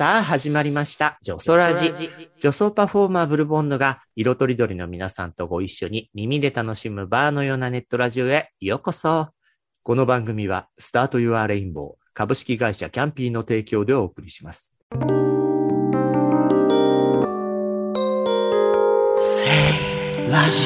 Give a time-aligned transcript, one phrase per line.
[0.00, 1.18] さあ始まりました。
[1.20, 1.92] ジョソラジ。
[1.92, 9.28] ジョソパフォーマーブルボンドが色とりどりの皆さんとご一緒に耳で楽しむバーのようなネットラジオへようこそ。
[9.82, 14.72] この番組はスタート Your Rainbow 株式会社キャンピーの提供でお送りします。
[20.30, 20.62] ラジ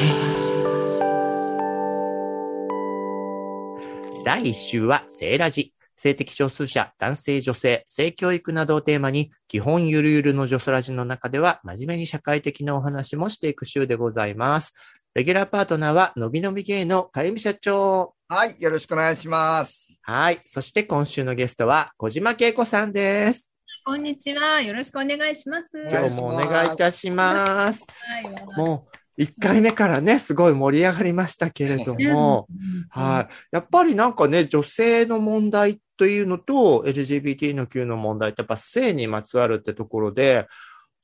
[4.23, 5.74] 第1週は性ラジ。
[5.95, 14.73] 性的少数者、男性、女性、性教育などをテーマに、基本ゆるゆるのジョソラジの中では、真面目に社会的なお話もしていく週でございます。
[15.13, 18.13] レギュラーパートナーは、のびのび芸のかゆみ社長。
[18.27, 19.99] はい、よろしくお願いします。
[20.01, 20.41] はい。
[20.45, 23.49] そして今週のゲストは、小島恵子さんです。
[23.85, 24.61] こんにちは。
[24.61, 25.69] よろしくお願いします。
[25.89, 27.85] 今日もお願いいたします。
[27.87, 28.57] はい。
[28.57, 32.47] もう、1回目からね、すごい盛り上がりましたけれども、
[32.89, 33.33] はい。
[33.51, 40.47] やっぱりなんかね、女性の問題というのと、LGBT の Q の問題ってやっぱ性にまつわるってところで、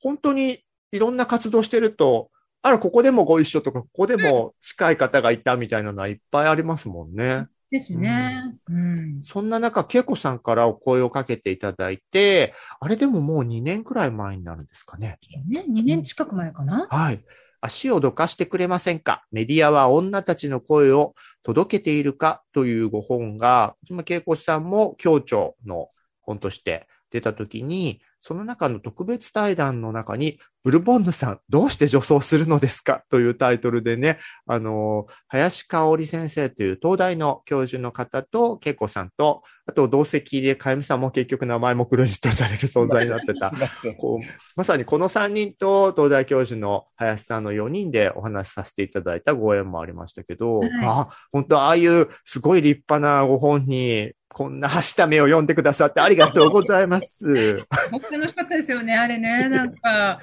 [0.00, 7.46] 本当にいろんな活動してると、あら、ここでもご一緒とか、ここでも近い方がいたみたいなのはいっぱいありますもんね。
[7.72, 8.54] ですね。
[8.68, 9.22] うん。
[9.22, 15.18] そんな中、恵子さんからお声をかけていただいて、あれでももう2年くらい前になるんですかね。
[15.48, 16.86] ね、2年近く前かな。
[16.90, 17.24] はい。
[17.64, 19.24] 足をどかしてくれませんか？
[19.30, 25.88] メディアは女たちの声を届けているかというご本が、小島恵子さんも協調の
[26.20, 33.02] 本として出たときに、その中の特別対談の中に、ブルボンヌさん、どうして女装するのですか？
[33.10, 43.50] というタイトルでね、あの、林香織先生という東大の教授の方と、恵子さんと、あと同席で、かゆみさんも結局名前もクレジットされる存在になってた、
[43.98, 50.70] こうまさにこの3人と東大教授の林さんの4人でお話しさせていただいたご縁もありましたけど、はい。
[50.84, 57.64] あ、本当ああいうすごい立派なご本に、こんなはした目を読んでくださってありがとうございます。
[57.90, 59.48] 僕楽しかったですよね、あれね。
[59.48, 60.20] なんか、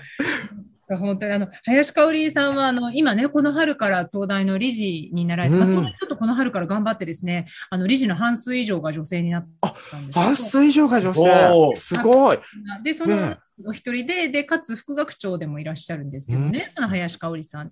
[0.97, 11.21] 本当にあの、林香織さんは、あの、今ね、この春から東大の理事になられて、まあうんちょっとこの春から頑張ってですね、あの、理事の半数以上が女性になったんです半数以上が女お性。
[11.21, 12.39] ーすごい。
[12.83, 17.71] で、そのねお一人で、で、かつ副学長でもいらっしゃるんですけどね、その林香織さん。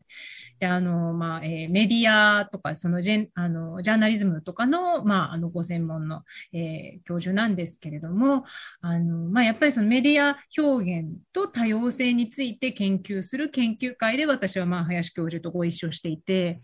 [0.59, 8.43] で、あの、まあ、えーメディアとか、そのジェン、あの、ジャーナリズムとかの、まあ、あの、ご専門の、えー教授なんですけれども、
[8.81, 16.59] あの、まあ、やっぱりそのメディア表現と多様性について研究する研究会で私は、まあ、林教授とご一緒していて、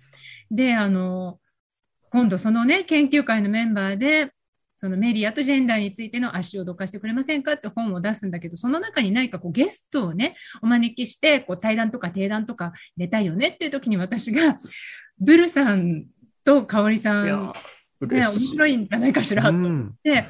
[0.52, 1.40] で、あの、
[2.10, 4.32] 今度そのね、研究会のメンバーで、
[4.84, 14.58] そのメディアとジェンダーについての足をどかしてくれませんかって本を出すんだけど、その中に何かこうゲストをね、お招きして、こう対談とか定談とか入れたいよねっていう時に私が、
[15.22, 16.04] ブルさん
[16.44, 17.54] と香織さん、ね、
[18.02, 18.50] 嬉面。
[18.50, 20.28] 白いんじゃないかしらと思っうんて、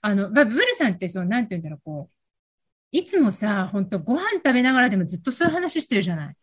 [0.00, 2.16] あの、まあ、ブルさんってそう、なんて言うんだろう、こう、
[2.90, 6.36] いつもさ、本当ご飯食べながらでもずっとそういう話してるじゃない。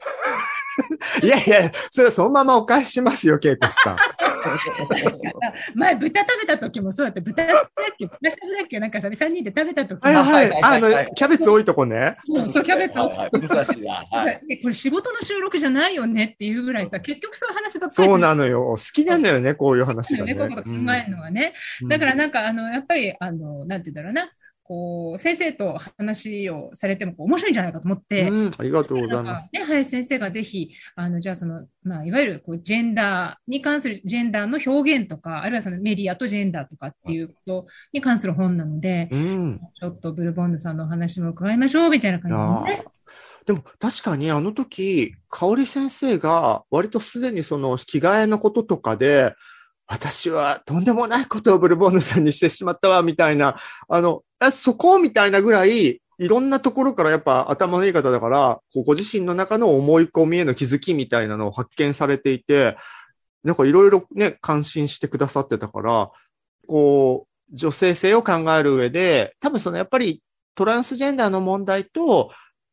[1.24, 3.98] いやいや、それそのままお返ししますよ、恵子さん。
[5.76, 8.06] 前、豚食べた時もそうだって、豚だっけ？
[8.06, 8.80] 豚しゃぶだっけ？
[8.80, 10.46] なんかさ、3人で食べた時はいも、はい。
[10.48, 12.18] あのはいはいはい、キャベツ多いとこね。
[12.26, 13.00] そうそうキャベツ。
[13.00, 14.60] をはい。
[14.62, 18.64] これ仕事の収録じゃないよねっていうぐらいさ、結局そういう話ばっかりそうなのよ。
[18.64, 20.32] 好きなんだよね、こういう話がね。
[20.32, 21.54] よね、こういうこと考えるのがね。
[21.82, 21.88] うん。
[21.90, 24.32] だからなんか、あの、やっぱり、あの、なんて言うんだろうな、
[24.70, 29.46] こう、先生と話をされてもこう面白いんじゃないかと思って、うん、ありがとうござないんます。
[29.46, 39.60] かね、林先生がぜひ、あの、じゃあその、まあ、いわゆる、こう、ジェンダーに関する、ジェンダーの表現とか、あるいはそのメディアとジェンダーとかっていうことに関する本なので、うん。
[39.80, 42.86] ちょっとブルボンヌさんのお話も伺いましょう、みたいな感じでね。
[43.48, 49.34] でも確かにあの時、香織先生が割とすでにその着替えのこととかで、
[49.90, 53.56] 私はとんでもないことをブルボンヌさんにしてしまったわ、みたいな、
[53.90, 62.78] あの、あそこみたいなぐらい、いろんなところからやっぱ頭のいい方だから、こうご自身の中の思い込みへの気づきみたいなのを発見されていて、
[63.44, 66.12] なんかいろいろね、感心してくださってたから、
[66.68, 70.22] こう、女性性を考える上で、多分そのやっぱり
[70.54, 72.32] トランスジェンダーの問題と、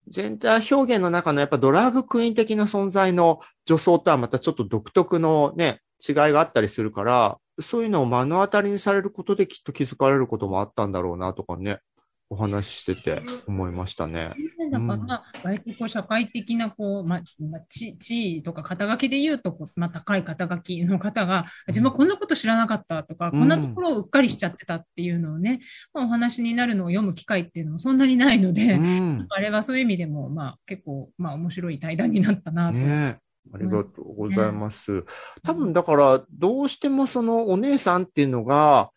[0.08, 11.80] ジェンダー表現の中のやっぱドラッグクイーン的な存在の女装とはまたちょっと独特のね、違いがあったりするから、そういうのを目の当たりにされることできっと気づかれることもあったんだろうなとかね。
[12.28, 14.32] お話ししてて思いましたね。
[14.72, 25.60] だから、まあ、割とこう社会的な、こう、まあ、まあ、地地位とか肩書きで言うとまあ、高い肩書きの方が、自分はこんなこと知らなかったとか、うんこんなところをうっかりしちゃってたっていうのをね、
[25.94, 29.26] まあ、お話になるのを読む機会っていうのもそんなにないので、うん。
[29.30, 32.78] あれはそういう意味でも、まあ、結構、まあ、面白い対談になったなと。
[32.78, 33.18] ね
[33.54, 35.04] ありがとうございます。
[35.42, 38.90] 多分だから、どうしてもそのお姉さんっていうのが、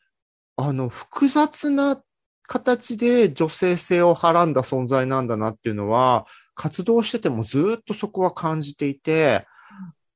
[0.57, 2.01] あの、複雑な
[2.43, 6.25] 形で女性性をはらんだ存在なんだなっていうのは、
[6.55, 9.45] 活動しててもずっとそこは感じていて、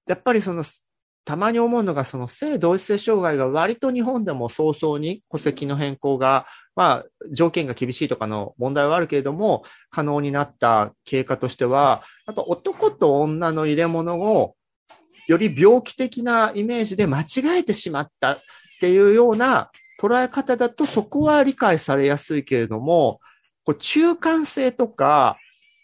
[0.07, 0.63] やっぱりその、
[1.25, 14.55] たまに思うのが、その性同一性障害が割と日本でも早々に戸籍の変更が、まあ、条件が厳しいとかの問題はあるけれども、可能になった経過としては、やっぱ男と女の入れ物を、
[15.27, 18.41] より病気的なイメージで間違えてしまったっ
[18.81, 19.71] ていうような
[20.01, 23.21] 捉え方だと、そこは理解されやすいけれども、
[23.63, 25.37] こう中間性とか、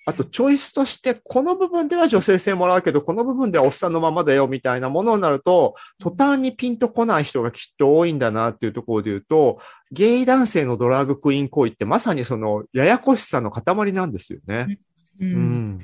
[0.09, 9.59] あとチョイスとして、この部分では女性性もらうけど、この部分ではおっさんのままだよみたいなものになると、途端にピンとこない人がきっと多いんだなっていうところで言うと、
[9.91, 14.79] ゲイ男性のドラッグクイーン行為ってまさにそのややこしさの塊なんですよね。
[15.19, 15.31] ううん
[15.75, 15.79] ん。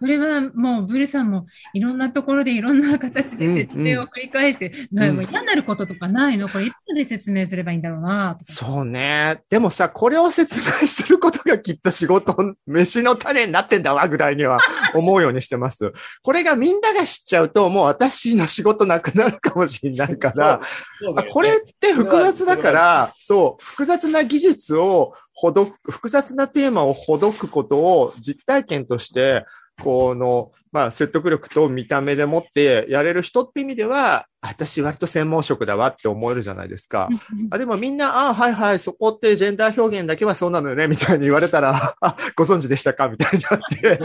[0.00, 1.44] それはもう、ブルさんも
[1.74, 6.48] いろんなところでいろんな形で説明を繰り返して、なもう嫌になることとかないの？
[6.48, 9.42] これいつで説明すればいいんだろうなそうね。
[9.50, 12.34] でもさ、これを説明することがきっと仕事、
[12.66, 14.58] 飯の種になってんだわぐらいには
[14.94, 15.92] 思うようにしてます。
[16.22, 20.62] これがみんなが知っちゃうと、もう私の仕事なくなるかもしれないから、
[21.16, 29.44] あこれって複雑だから、そう、複雑な技術をほどく、複雑なテーマをほどくことを実体験として、
[29.82, 37.08] この、まあ、説得力と見た目でもってやれる人って意味では、私割と専門職だわって思えるじゃないですか。
[37.50, 44.00] あ、でもみんな、あはいはい、そこってジェンダー表現だけはそうなのよね、みたいに言われたら、あ、ご存知でしたかみたいになって、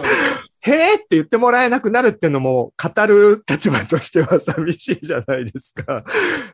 [0.62, 6.04] へえって言ってもらえなくなるっていうのも、語る立場としては寂しいじゃないですか。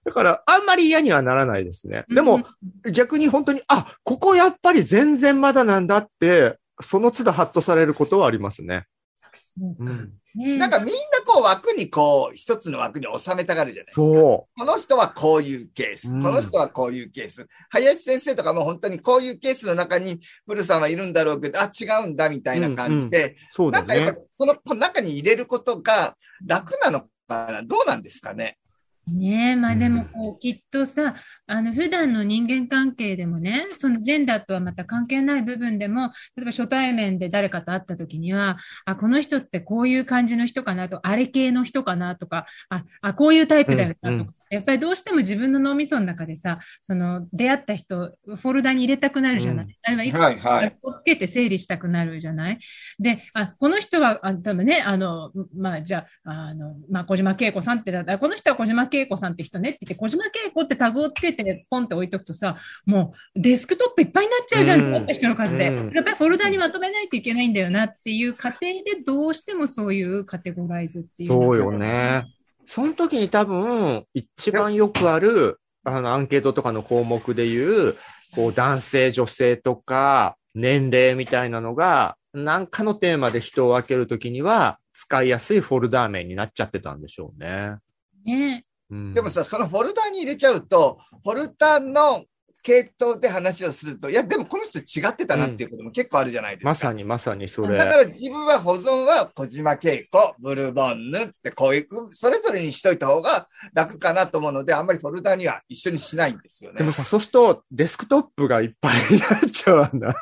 [0.03, 2.03] だから、あんまり嫌にはならないですね。
[2.09, 2.43] でも、
[2.91, 8.85] 逆に本当に、あ、ここやっぱり全然まだなんだって、その都度ハッとされることはありますね。
[9.59, 10.93] うん、ねなんかみんな
[11.25, 14.01] こう枠にこう、一つの枠に収めたがるじゃないですか。
[14.01, 16.11] そこの人はこういうケース。
[16.11, 17.47] うんこの人はこういうケース。
[17.69, 23.35] 林先生とかも本当にこういうケースの中に、ブルさんはいるんだろうけど、あ、違うんだみたいな感じで、う。
[23.51, 24.21] そうだねなんかやっぱ。
[24.37, 27.61] その中に入れることが楽なのかな？
[27.63, 28.57] どうなんですかね？
[29.07, 31.15] ねえ、まあでもこう、きっとさ、
[31.47, 52.59] あの、普段の人間関係でもね、そのジェンダーとはまた関係ない部分でも、例えば初対面で誰かと会った時には、あ、この人ってこういう感じの人かなと、あれ系の人かなとか、あ、あ、こういうタイプだよなとか、うんやっぱりどうしても自分の脳みその中でさ、その出会った人、フォルダに入れたくなるじゃない、うんあるいはいくつはいをつけて整理したくなるじゃない？
[52.99, 65.69] で、あ、この人は、あ、多分ね、あの、まあ、じゃあ、あの、まあ、小島恵子さんってだったら、この人は小島恵子さんって人ねって言って、小島恵子ってタグをつけて、ポンって置いとくとさ、もうデスクトップいっぱいになっちゃうじゃん、うん持った人の数で。
[65.69, 71.29] うんやっぱりフォルダにまとめないといけないんだよなっていう過程で、どうしてもそういうカテゴライズっていう。
[71.29, 71.71] そうよ。
[71.71, 72.25] ね。
[72.65, 77.97] その時に多分、一番よくある、あの、アンケートとかの項目で言う、
[78.35, 87.77] こう、男性、女性とか、年齢みたいなのが、何かのテーマで人を分けるときには、使いやすいフォルダー名になっちゃってたんでしょうね。
[88.25, 88.65] ね。
[88.89, 92.25] うん、でもさ、そのフォルダに入れちゃうと、フォルダの
[92.63, 96.69] 系統で話をすると、いや、でもこの人違ってたなっていうことも結構あるじゃないですか。
[96.69, 97.77] まさにまさにそれ。
[97.77, 106.77] だから自分は保存は小島恵子、ブルボンヌってこういう、それぞれにしといた方が楽かなと思うので、あんまりフォルダには一緒にしないんですよね。
[106.77, 110.15] でもさ、そうすると、デスクトップがいっぱいになっちゃうんだ。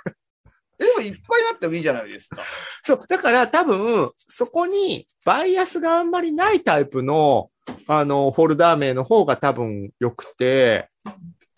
[0.78, 2.42] でもいっぱいあってもいいじゃないですか。
[2.84, 3.04] そう。
[3.08, 7.50] だから多分、そこにバイアスがあんまりないタイプの、
[7.88, 10.90] あの、フォルダー名の方が多分良くて、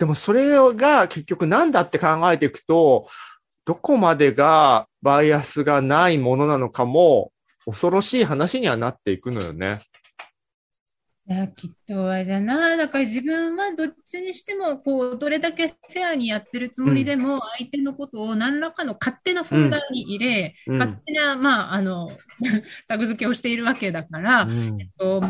[0.02, 3.08] でもそれが結局なんだって考えていくと、
[3.66, 7.32] どこまでがバイアスがないものなのかも、
[7.68, 9.82] 恐ろしい話にはなっていくのよね。
[11.28, 12.78] いや、きっとあれだな。
[12.78, 22.10] だから自分はどっちにしても、こう、どれだけフェアにやってるつもりでも、相手のことを何らかの勝手なフォルダに入れ、うん勝手な、まあ、あの、
[22.90, 25.22] タグ付けをしているわけだから、うんと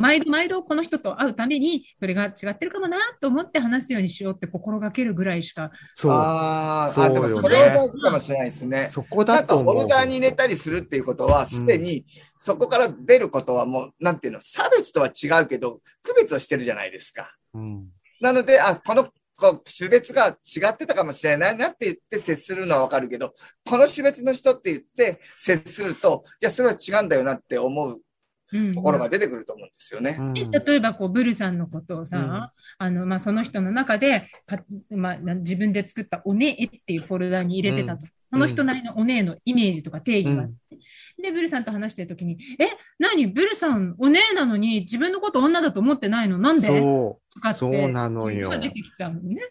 [0.00, 5.70] 毎度毎度この人と会うたびに、それが違ってるかもなと思って話すようにしようって心がけるぐらいしか。
[5.94, 6.12] そう。
[6.12, 8.86] あーあ、そうよねでもそれは大事かもしれないですね。
[8.86, 9.76] そこなんかフだと思う。
[9.76, 12.06] ォルダに入れたりするっていうことは、すでに
[12.38, 17.36] そこから出ることはもう、なんていうの、差別とは違うけど、区別をしてるじゃないですか。
[17.54, 17.88] うん
[18.22, 19.04] なので、あ、この、
[19.36, 23.32] こう、種別が違ってたかもしれないなって言って接するのはわかるけど、
[23.66, 28.00] この種別の人って言って接すると、いや、それは違うんだよなって思ううん
[28.74, 30.16] ところが出てくると思うんですよね。
[30.18, 32.30] うんで例えば、こう、ブルさんのことをさ、うん
[32.78, 38.06] あの、まあ、その人の中で、かまあ、な自分で作ったおねえっていうフォルダに入れてたと。
[38.26, 40.78] その人なりのおねえのイメージとか定義があって。
[41.20, 43.26] で、ブルさんと話してるときに、え、何？
[43.26, 46.38] ブルさん、おねえなのに自分のこと女だと思ってないの？
[46.38, 46.68] なんで？
[46.68, 47.34] そう。
[47.34, 47.58] とかって。
[47.58, 49.42] そうなのよが出てきちゃうのね。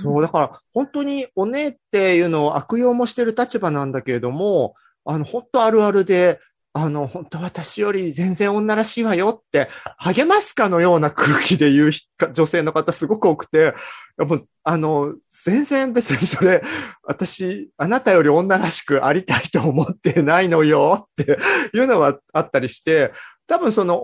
[0.00, 6.40] そう、だから、本当におねっていうのを悪用もしてる立場なんだけれども、あの、本当あるあるで、
[6.74, 11.90] あの、本当私より全然女らしいわよって、励ますかのような空気で言う
[12.32, 13.74] 女性の方すごく多くて、
[14.18, 15.14] もうあの、
[15.44, 16.62] 全然別にそれ、
[17.02, 21.38] 私、あなたより女らしくありたいと思ってないのよって
[21.76, 23.12] いうのはあったりして、
[23.46, 24.02] 多分その、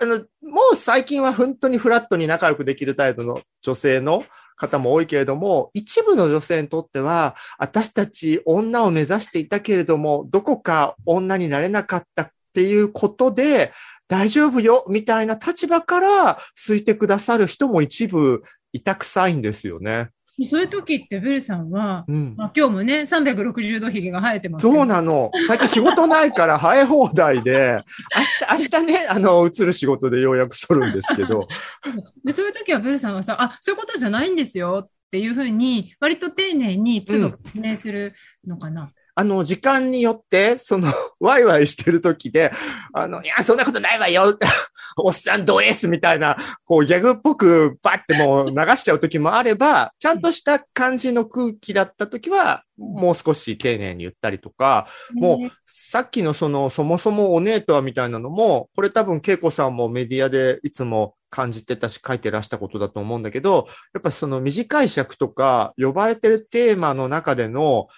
[0.00, 4.24] あの、もう最近は本当にフラットに仲良くできるタイプの女性の
[4.58, 13.72] 方も多いけれども、一部の女性にとっては、私たち女を目指していたけれども、どこか女になれなかったっていうことで、
[14.08, 20.10] 大丈夫よ、みたいな立場からすいてくださる人も一部いたくさいんですよね。
[20.44, 22.34] そういう時ってブルさんは、うん。
[22.36, 25.30] まあ、今日もね、360度髭が生えてますそうなの。
[25.46, 27.82] 最近仕事ないから生え放題で、
[28.48, 31.48] 明日、明日ね、あの、移る仕事でようやく剃るんですけど、
[32.24, 38.14] で、そういう時はブルさんはさ、あ、そういうことじゃないんですよっていうふうに、割と丁寧に都度説明する
[38.46, 38.92] のかな。
[39.18, 42.52] あの、時間によって、その、 ワイワイしてる時で、
[42.92, 44.38] あの、いや、そんなことないわよ。
[44.96, 67.88] おっさんド S みたいな、こう、ギャグっぽく、バッてもう 流しちゃう時もあれば、ちゃんとした感じの空気だった時は、もう少し丁寧に言ったりとか、もうね、さっきのその、そもそもお姉とはみたいなのも、これ多分、恵子さんもメディアでいつも感じてたし、書いてらしたことだと思うんだけど、やっぱその短い尺とか、呼ばれてるテーマの中での、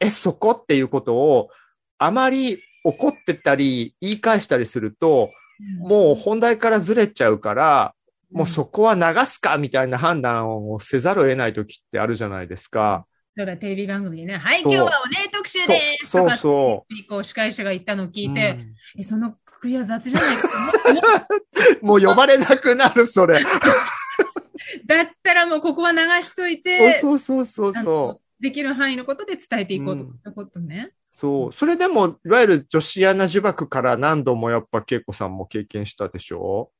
[0.00, 0.52] え、そこ？
[0.52, 1.50] っていうことを、
[1.98, 5.30] あまり怒ってたり、言い返したりすると、
[5.78, 7.94] もう本題からずれちゃうから、
[8.32, 13.06] もうそこは流すかみたいな判断をせざるを得ない時ってあるじゃないですか。
[13.36, 16.10] だからテレビ番組でね、はい、そう今日はお姉特集です。
[16.10, 19.04] そうとかってそこう司会者が言ったのを聞いうん。
[19.04, 20.36] そのくくりは雑じゃない？
[20.36, 20.48] か
[21.82, 23.42] もう呼ばれなくなる、それ。
[24.86, 30.92] だったらもうここは流しといて、 そうそうそうあそのできる範囲のことで伝えていこうとそういうことね。
[31.12, 31.16] う。
[31.16, 31.52] そう。
[31.52, 36.70] それでも、いわゆる女子アナ呪縛から何度もやっぱ恵子さんも経験したでしょ？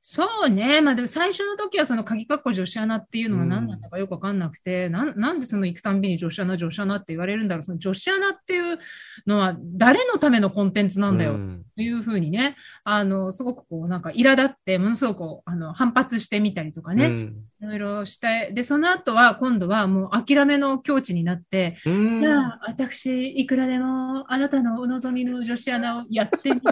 [0.00, 0.80] そうね。
[0.80, 7.64] まあでも最初の時はその鍵括弧女子アナっていうのが何だったかよくわかんなくて、なん、なんでその行くたんびに女子アナ、女子アナって言われるんだろう。
[7.64, 8.78] その女子アナっていう
[9.26, 11.32] のは誰のためのコンテンツなんだよ。
[11.32, 26.68] うんというふうにね、あの、すごくこう、なんか、苛立って、ものすごくあの、反発してみたりとかね、うんいろいろして、で、その後は、今度はもう諦めの境地になって、うんじゃあ、私、いくらでも、あなたのお望みの女子アナをやってみて。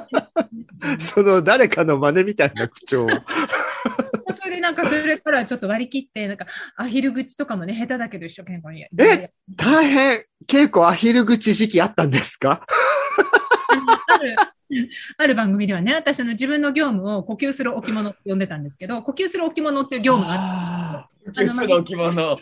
[0.99, 3.06] その誰かの真似みたいな口調。
[4.38, 6.46] それでなんか、それからちょっと割り切って、なんか、
[6.76, 12.64] アヒル口とかもね、下手だけど一生懸命やえ大変稽古アヒル口時期あったんですか？
[14.08, 14.37] ある、
[15.18, 21.32] ある番組ではね、私あの自分の業務を呼吸する置物って呼んでたんですけど、呼吸する置物っていう業務がある。
[21.32, 22.38] あゲスの置物。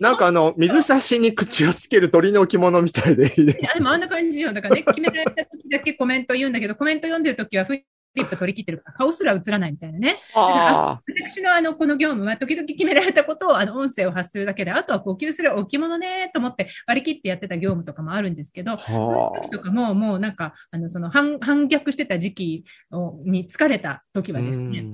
[0.00, 3.70] なんかあの、水差しに口をつける鳥の置物みたいでいいです。
[3.72, 4.52] あでもあんな感じよ。
[4.52, 7.74] だからね、決められた時だけコメント言うんだけど、コメント読んでる時はフ
[8.14, 10.16] リップ取り切ってるから、顔すら映らないみたいなね。
[10.34, 18.78] あ私のあの、この業務は時々決められたことを、あの、音声を発するだけで、あとは呼吸する置物ね、と思って割り切ってやってた業務とかもあるんですけど、あ。
[18.78, 24.86] その時とかも、もうなんか、あの、その反、反逆してた時期をに疲れた時はですね、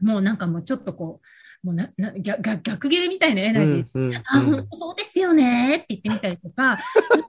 [0.00, 1.26] もうなんかもうちょっとこう、
[1.62, 4.16] もうな、な、逆逆逆切れみたいなエナジー、うんうん。
[4.16, 6.78] あ、本当そうですよねって言ってみたりとか、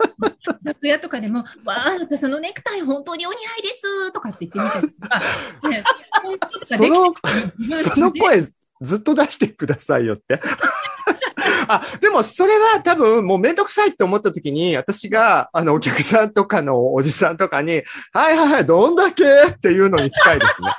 [0.64, 5.18] 楽屋とかでも、わあ、なんかそのネクタイ本当にお似合いですとかって言ってみたりとか、
[5.70, 5.84] ね、
[6.52, 7.14] その、
[7.92, 8.42] その声
[8.82, 10.40] ずっと出してくださいよって。
[11.68, 20.70] あ、でもそれは多分もうめんどくさいって思った時に、私が、あの、お客さんとかのおじさんとかに、はいはいはい、どんだけっていうのに近いですね。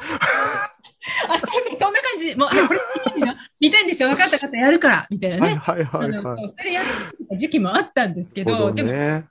[1.29, 2.35] あ、そうそんな感じ。
[2.37, 2.81] もう、あ、これ
[3.15, 4.09] 見たいんでしょ見たいんでしょ？
[4.09, 5.59] 分かった方やるからみたいなはいね。
[5.59, 6.49] はいはいあのそうはい。
[6.49, 9.25] それでやってた時期もあったんですけど、なるほどでも、ね。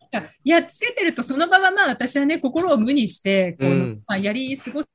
[0.43, 4.87] いや、つけてるとその場はまあ私はね、心を無にして、こう、うんまあ、やり過ごせ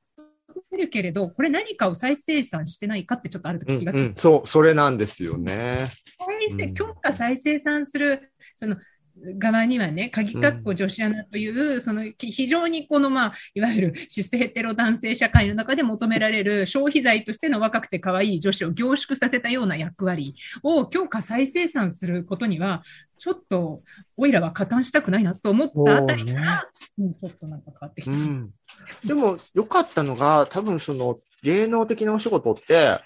[0.76, 4.00] るけれど、これ何かを再生産してないかってちょっとあるとうん気がつく。
[4.00, 5.87] うん、そう、それなんですよね。
[6.19, 8.76] 再生うん強化再生産する、その、
[9.38, 22.83] 側にはね、鍵括弧女子アナという、その非常にこのまあ、いわゆるシスヘテロ男性社会の中で求められる消費財としての若くて可愛い女子を凝縮させたような役割を強化再生産することには、
[23.18, 23.83] ちょっと、
[24.16, 26.68] おいらは加担したくないなと思ったあたりから、
[26.99, 28.12] うんちょっとなんか変わってきた。
[28.12, 28.50] うん。
[29.04, 32.99] でも、良かったのが、多分その、芸能的なお仕事って、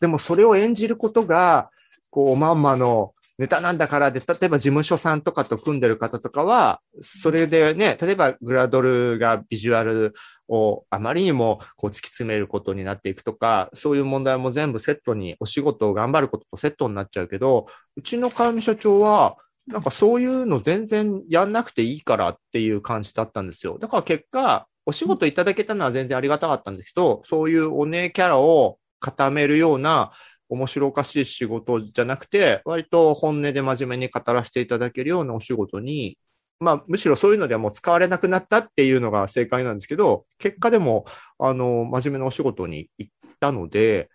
[0.00, 1.70] でもそれを演じることが、
[2.10, 10.14] こう、まんまのネタなんだからで、例えば事務所さんとかと組んでる方とかは、それでね、例えばグラドルがビジュアル
[10.48, 17.66] をあまりにもこう突き詰めることになっていくとか、そういう問題も全部セットに、お仕事を頑張ることとセットになっちゃうけど、
[17.96, 19.36] うちの川見社長は、
[19.68, 23.78] なんかそういうの全然やんなくていいからっていう感じだったんですよ。
[23.78, 30.10] だから結果、お仕事いただけたのは全然ありがたかったんですけど、そういうお姉キャラを固めるような
[30.48, 36.18] 面白おかしい仕事じゃなくて、割と本音で真面目に語らせていただけるようなお仕事に、
[36.60, 41.04] まあ、むしろそういうのではもう使われなくなったっていうのが正解なんですけど、結果でも、
[41.38, 44.10] あの、真面目なお仕事に行ったので、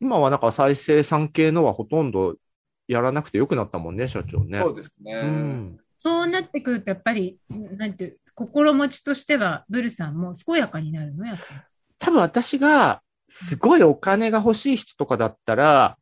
[0.00, 2.36] 今はなんか再生産系のはほとんど
[2.88, 4.60] やらなくてよくなったもんね、社長ね。
[4.60, 5.12] そうですね。
[5.14, 5.78] うん。
[5.98, 11.26] そうなってくると、やっぱり、なんていう、心持ちとしては、ブルさんも健やかになるの？
[11.26, 11.36] や。
[11.98, 15.96] 多分私が、すごいお金が欲しい人とかだったら、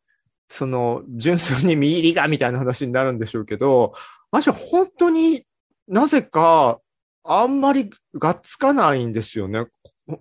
[0.49, 3.93] その、純粋に見入りがみたいな話になるんでしょうけど、
[4.31, 5.45] 私は本当に
[5.87, 6.79] なぜか、
[7.23, 9.65] あんまりがっつかないんですよね。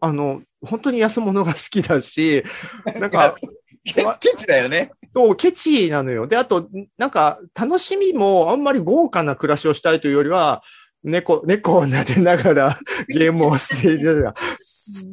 [0.01, 2.43] あの、本当に安物が好きだし、
[2.99, 3.37] なんか、
[3.85, 4.91] ケケチだよね。
[5.15, 6.27] そう、ケチなのよ。
[6.27, 10.63] で、あと、なんか、楽しみもあんまり豪華な暮らしをしたいというよりは、
[11.05, 14.35] 猫、猫を撫でながらゲームをしているような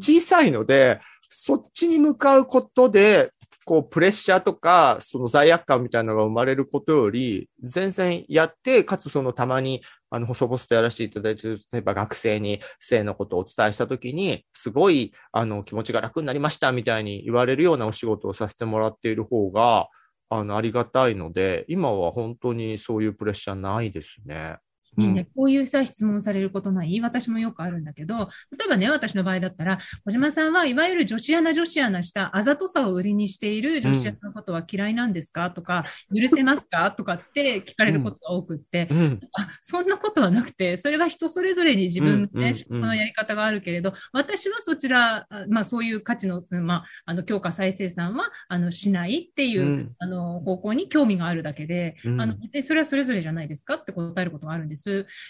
[0.02, 1.00] 小さいので、
[1.34, 3.32] そっちに向かうことで、
[3.66, 19.88] こう、プレッシャーとか、その罪悪感みたいなのが生まれることより、全然やって、かつそのたまに、あの、細々とやらせていただいて、例えば学生に性のことをお伝えしたときに、すごい、あの、気持ちが楽になりましたみたいに言われるようなお仕事をさせてもらっている方が、
[20.30, 24.58] あの、ありがたいので、今は本当にそういうプレッシャーないですね。
[24.98, 25.28] いいね。
[25.36, 27.00] こういうさ、質問されることない？
[27.02, 35.86] 私もよくあるんだけど、例えばね、私の場合だったら、小島さんはいわゆる女子アナ女子アナしたあざとさを売りにしている女子アナのことは嫌いなんですか、とか、
[36.16, 36.92] 許せますか？
[36.92, 39.20] とかって聞かれることが多くって、うん。
[39.38, 49.92] あ、そんなことはなくて、それが人それぞれに自分のね、うんうん仕事のやり方があるけれど、私はそちら、あまあそういう価値の、うんまあ、あの、強化再生産は、あの、しないっていう、うん。
[49.98, 52.22] あの、方向に興味があるだけで、うん。
[52.22, 53.76] あの、で、それはそれぞれじゃないですか？
[53.76, 54.83] って答えることがあるんです。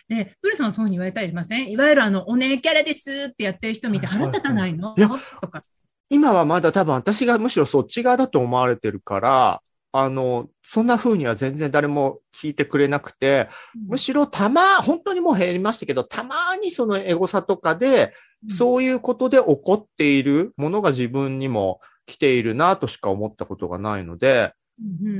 [0.07, 1.71] で、ブルさんはそういうふうに言われたりしません？
[1.71, 5.09] いわゆるあの、お姉キャラですってやってる人見て腹立たないの、いや
[5.41, 5.63] とか。
[6.09, 9.61] 今はまだ多分私がむしろそっち側だと思われてるから、
[9.95, 13.47] あの、そんな風には全然誰も聞いてくれなくて、
[13.87, 18.13] むしろたま、本当にもう減りましたけど、たまにそのエゴサとかで、
[18.49, 24.53] そういうことで起こっているものが自分にも来ているなとしか思ったことがないので、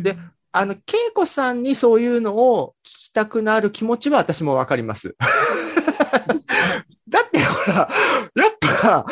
[0.02, 0.18] で
[0.56, 0.78] あの、恵
[1.16, 5.16] 子さんにそういうのを聞きたくなる気持ちは私もわかります。
[7.10, 7.90] だってほら、
[8.36, 9.06] やっぱ、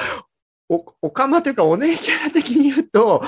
[0.69, 3.23] お、おかまというかお姉キャラ的に言うと、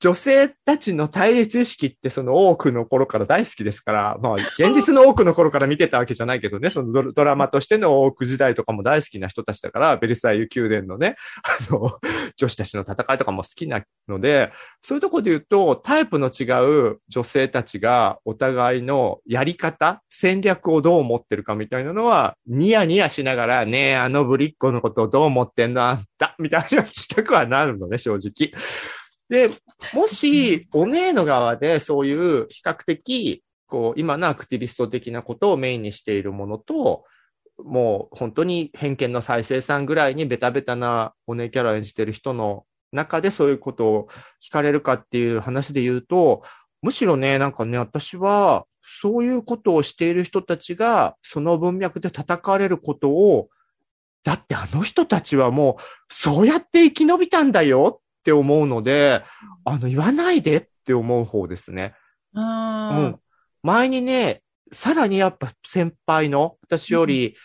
[0.00, 11.16] 女性たちの対立意識ってその多くの頃から大好きですから、まあ現実の多くの頃から見てたわけじゃないけどね、 そのドラマとしての多く時代とかも大好きな人たちだから、ベルサイユ宮殿のね、
[11.68, 11.98] あの、
[12.34, 14.50] 女子たちの戦いとかも好きなので、
[14.82, 16.44] そういうところで言うと、タイプの違
[16.88, 28.52] う女性たちがお互いのやり方、戦略をどう思ってるかみたいなのは、ニヤニヤしながら、ねえ、あのぶりっ子のことをどう思ってんのあんた、みたいな聞きたくはなるのね、正直。
[29.30, 29.48] で、
[29.94, 37.04] もし、お姉の側でそういう比較的、こう、今のアクティビスト的なことをメインにしているものと、
[37.56, 44.08] もう本当に偏見の再生産ぐらいにベタベタなお姉キャラを演じてる人の中でそういうことを
[44.42, 46.42] 聞かれるかっていう話で言うと、
[46.82, 53.48] むしろね、なんかね、私は、そういうことをしている人たちが、その文脈で叩かれることを、
[54.24, 59.24] だってあの人たちはもう、そうやって生き延びたんだよって思うので、
[59.64, 61.94] あの、言わないでって思う方ですね。
[62.34, 63.18] うん。
[63.62, 67.36] 前にね、さらにやっぱ先輩の、私より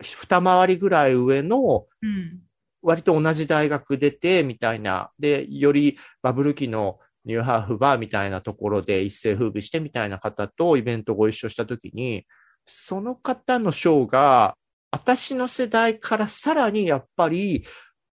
[0.00, 2.40] 二回りぐらい上の、うん。
[2.82, 5.10] 割と同じ大学出て、みたいな。
[5.18, 12.26] で、よりバブル期のニューハーフバーみたいなところで一世風靡してみたいな方とイベントご一緒したときに、
[12.66, 14.56] その方のショーが、
[14.90, 17.64] 私の世代からさらにやっぱり、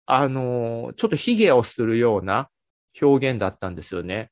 [0.06, 2.50] あの、ちょっと卑下をするような
[3.02, 4.32] 表現だったんですよね。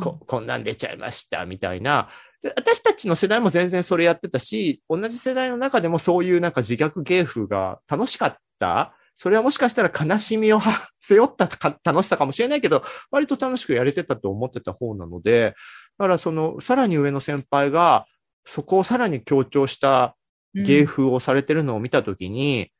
[0.00, 2.08] こ、こんなん出ちゃいました、みたいな。
[2.42, 8.94] で私たちの世代も全然それやってたし、同じ世代の中でもそういうなんか自虐芸風が楽しかった。
[9.14, 15.54] それはもしかしたら悲しみをは背負ったか楽しさかもしれないけど、割と楽しくやれてたと思ってた方なので、
[15.98, 18.06] だからその、さらに上の先輩が、
[18.46, 20.16] そこをさらに強調した
[20.54, 22.72] 芸風をされてるのを見たときに、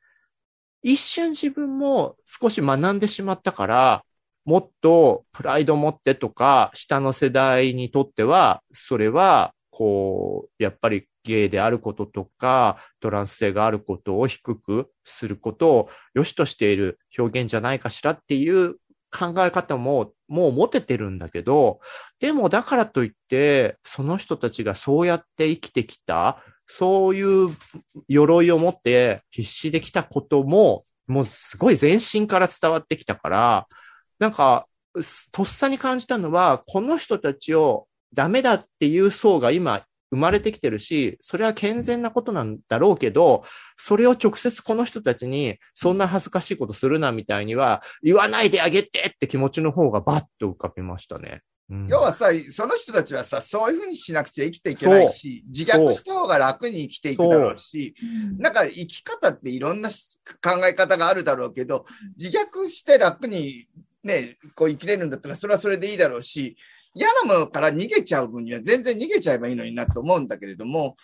[0.83, 4.03] 一瞬自分も少し学んでしまったから、
[4.45, 18.75] もっとプライド持ってとか、下の世代にとっては、それは、こう、やっぱりゲイであることとか、トランス性があることを低くすることを良しとしている表現じゃないかしらっていう
[19.11, 21.79] 考え方ももう持ててるんだけど、
[22.19, 27.49] でもだからといって、その人たちがそうやって生きてきた、そういう
[28.07, 33.67] 鎧を持って必死できたことも、もうすごい全身から伝わってきたから、
[34.19, 34.67] なんか、
[35.33, 43.43] とっさに感じたのは、この人たちをダメだっていう層が今生まれてきてるし、それは健全なことなんだろうけど、
[43.75, 51.41] それを直接この人たちに、そんな恥ずかしいことするなみたいには、言わないであげてって気持ちの方がバッと浮かびましたね。
[51.71, 59.95] うん要はさ、その人たちはさ、そういうふうにしなくちゃ生きていけないし、自虐した方が楽に生きていくだろうし、うんなんか生き方っていろんな考
[60.67, 61.85] え方があるだろうけど、
[62.17, 63.67] 自虐して楽に
[64.03, 66.57] ね、こう生きれるんだったらそれはそれでいいだろうし、
[66.93, 70.95] 嫌なものから逃げちゃう分には全然逃げちゃえばいいのになと思うんだけれども、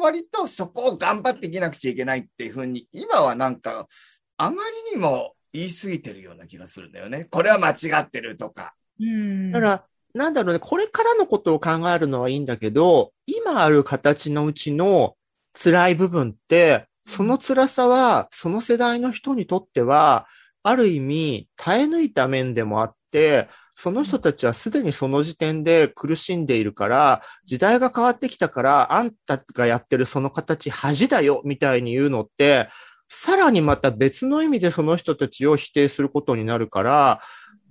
[0.00, 3.88] 割とそこを頑張っていけなくちゃいけないっていうふうに、今はなんか、
[4.36, 7.24] あまりにも言い過ぎてるような気がするんだよね。
[7.24, 8.74] これは間違ってるとか。
[9.00, 15.16] うんだから、なんだろうね、これからのことを考えるのはいいんだけど、今ある形のうちの
[15.54, 20.26] 辛い部分って、その辛さは、その世代の人にとっては、
[20.62, 32.68] ある意味、耐え抜いた面でもあって、その人たちはすでにその時点で苦しんでいるから、時代が変わってきたから、あんたがやってるその形恥だよ、みたいに言うのって、
[33.08, 37.20] さらにまた別の意味でその人たちを否定することになるから、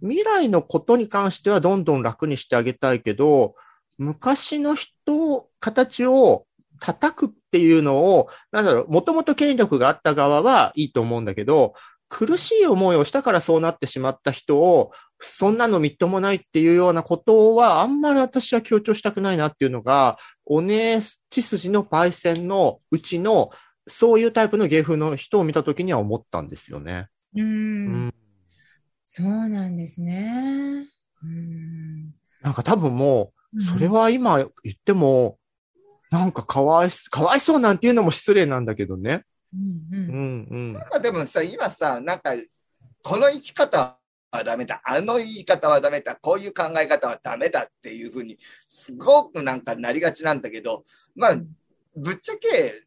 [0.01, 3.55] 未来のことに関してはどんどん楽にしてあげたいけど、
[3.97, 6.45] 昔の人、形を
[6.79, 11.75] 叩くっていうのを、なんだろう、もともと権力があった側はいいと思うんだけど、
[12.09, 23.51] 苦しい思いをしたからそうなってしまった人を、そんなのみっともないっていうようなことは、あんまり私は強調したくないなっていうのが、おね血筋のパイセンのうちの、
[23.87, 27.07] そういうタイプの芸風の人を見たときには思ったんですよね。
[27.35, 27.41] う。
[27.41, 28.13] うんん。
[29.13, 30.87] そうなんですね。
[31.21, 32.13] うん。
[32.41, 35.37] なんか多分もう、それは今言っても、
[36.11, 39.25] なんかかわい、かわいそうなんていうのも失礼なんだけどね。
[39.53, 39.67] うん、う。
[39.91, 40.73] うんんうん。
[40.75, 42.35] なんかでもさ、今さ、なんか、
[43.03, 43.99] この生き方
[44.31, 50.85] はダメだ、あの言い方はダメだ、こういう考え方はダメだっていうふうに、すごくなんかなりがちなんだけど、
[51.17, 51.35] まあ、
[51.97, 52.85] ぶっちゃけ、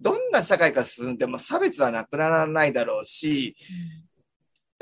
[0.00, 3.54] どんな社会が進んでも差別はなくならないだろうし、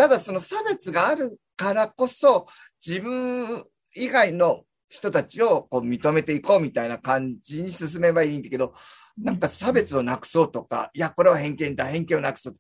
[0.03, 2.49] ただその差別があるからこそ、
[2.85, 3.62] 自分
[3.95, 8.75] 以外の人たちをこう認めていこうみたいな感じに進めばいいんだけど、
[9.17, 12.57] なんか差別をなくそうとか、いや、これは偏見だ、偏見をなくそう。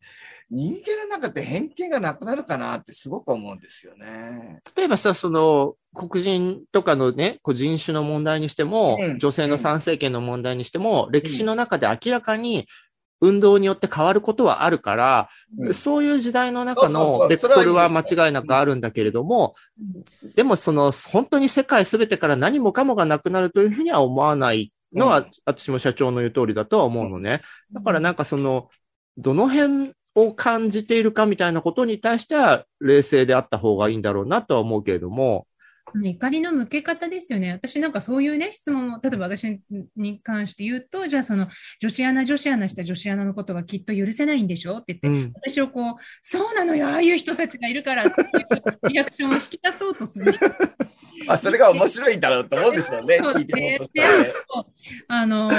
[0.50, 4.60] 人間の中で偏見がなくなるかなってすごく思うんですよね。
[4.76, 12.68] 例えばさ、その、黒人とかのね、こう人種の問題にしても、うん女性の参政権の問題にしても、歴史の中で明らかに
[13.22, 15.74] 運動によって変わることはあるから、うん。
[15.74, 19.54] そういう時代の中のベクトルは間違いなくあるんだけれども、
[20.34, 25.26] でもその、本当に世界すべてから何もかもがなくなるというふうには思わないのは、うん。
[25.46, 27.42] 私も社長の言う通りだとは思うのね。
[27.72, 28.68] だからなんかその、
[29.16, 35.46] どの辺を感じているかみたいなことに対しては、冷静であった方がいいんだろうなとは思うけれども、
[35.94, 37.52] 怒りの向け方ですよね。
[37.52, 39.60] 私なんかそういうね、質問を、例えば私
[39.96, 41.48] に関して言うと、じゃあその、
[41.80, 44.78] 女子アナ、女子アナした女子アナのことはきっと許せないんでしょ？
[44.78, 45.32] って言って、うん。
[45.34, 50.46] 私をこう、そうなのよ、ああいう人たちがいるからっていうリアクションを引き出そうとする人
[51.28, 53.18] あ、それが面白いんだろうと思うんですよね。
[53.20, 53.90] 聞いて
[54.54, 54.66] も。
[55.08, 55.50] あの、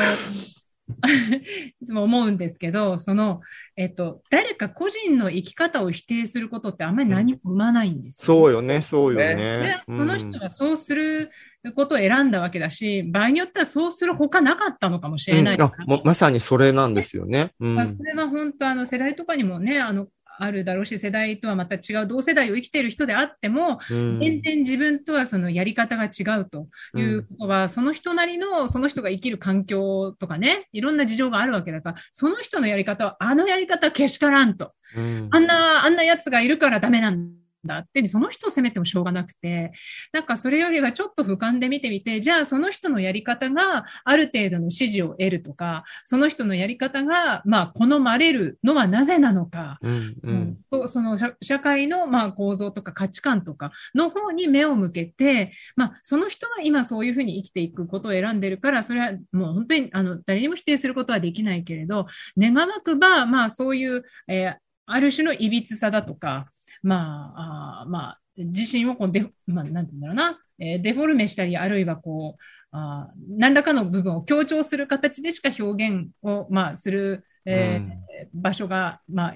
[1.82, 3.42] いつも思うんですけど、その、
[3.76, 8.26] えっと、誰か個人の生き方を否定することってあんまり何も生まないんですよ。
[8.26, 9.82] そうよね、そうよでね。
[9.86, 11.32] その人はそうする
[11.76, 15.84] ことを選んだわけだし、場合によってはそうするほかなかったのかもしれないうんから。
[15.84, 17.54] あもまさにそれなんですよね。
[17.60, 20.08] うんまあ、それは本当あの世代とかにもね、あの、
[20.40, 24.20] あるだろうし、世代とはまた違う同世代を生きている人であっても、うん。
[24.20, 26.68] 全然自分とはそのやり方が違うと
[26.98, 34.74] いうことは、その人なりの、その人が生きる環境とかね、いろんな事情があるわけだから、その人のやり方は、あのやり方はけしからんと。
[34.96, 35.28] うん。
[35.32, 39.72] あんな、あんな奴がいるからダメなんだって、その人を責めてもしょうがなくて、
[40.12, 50.88] なんかそれよりはちょっと俯瞰で見てみて、じゃあその人のやり方がある程度の支持を得るとか、その人のやり方が、まあ、好まれるのはなぜなのか、うんううん。
[50.88, 66.48] その社社会のまあ構造とか価値観とかの方に目を向けて、まあ、その人が今そういうふうに生きていくことを選んでるから、それはもう本当にあの誰にも否定することはできないけれど、願わくば、まあそういう、えーある種のいびつさだとか、
[66.84, 79.36] まあ、あーまあ、自身をこうデフ、まあ、なんて言うんだろうな、えーデフォルメしたり、あるいはこう、あー何らかの部分を強調する形でしか表現を、まあ、する、えー場所が、まあ、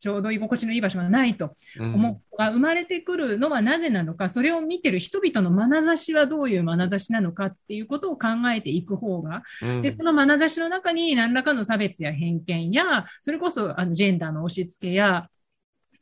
[0.00, 1.94] ちょうど居心地のいい場所がないとうん。
[1.94, 9.82] 思うが生まれてくるのはなぜなのか、それを見てる人々の眼差しはどういう眼差しなのかっていうことを考えていく方が、うん。
[9.82, 15.28] で、その眼差しの中に何らかの差別や偏見や、それこそあのジェンダーの押し付けや、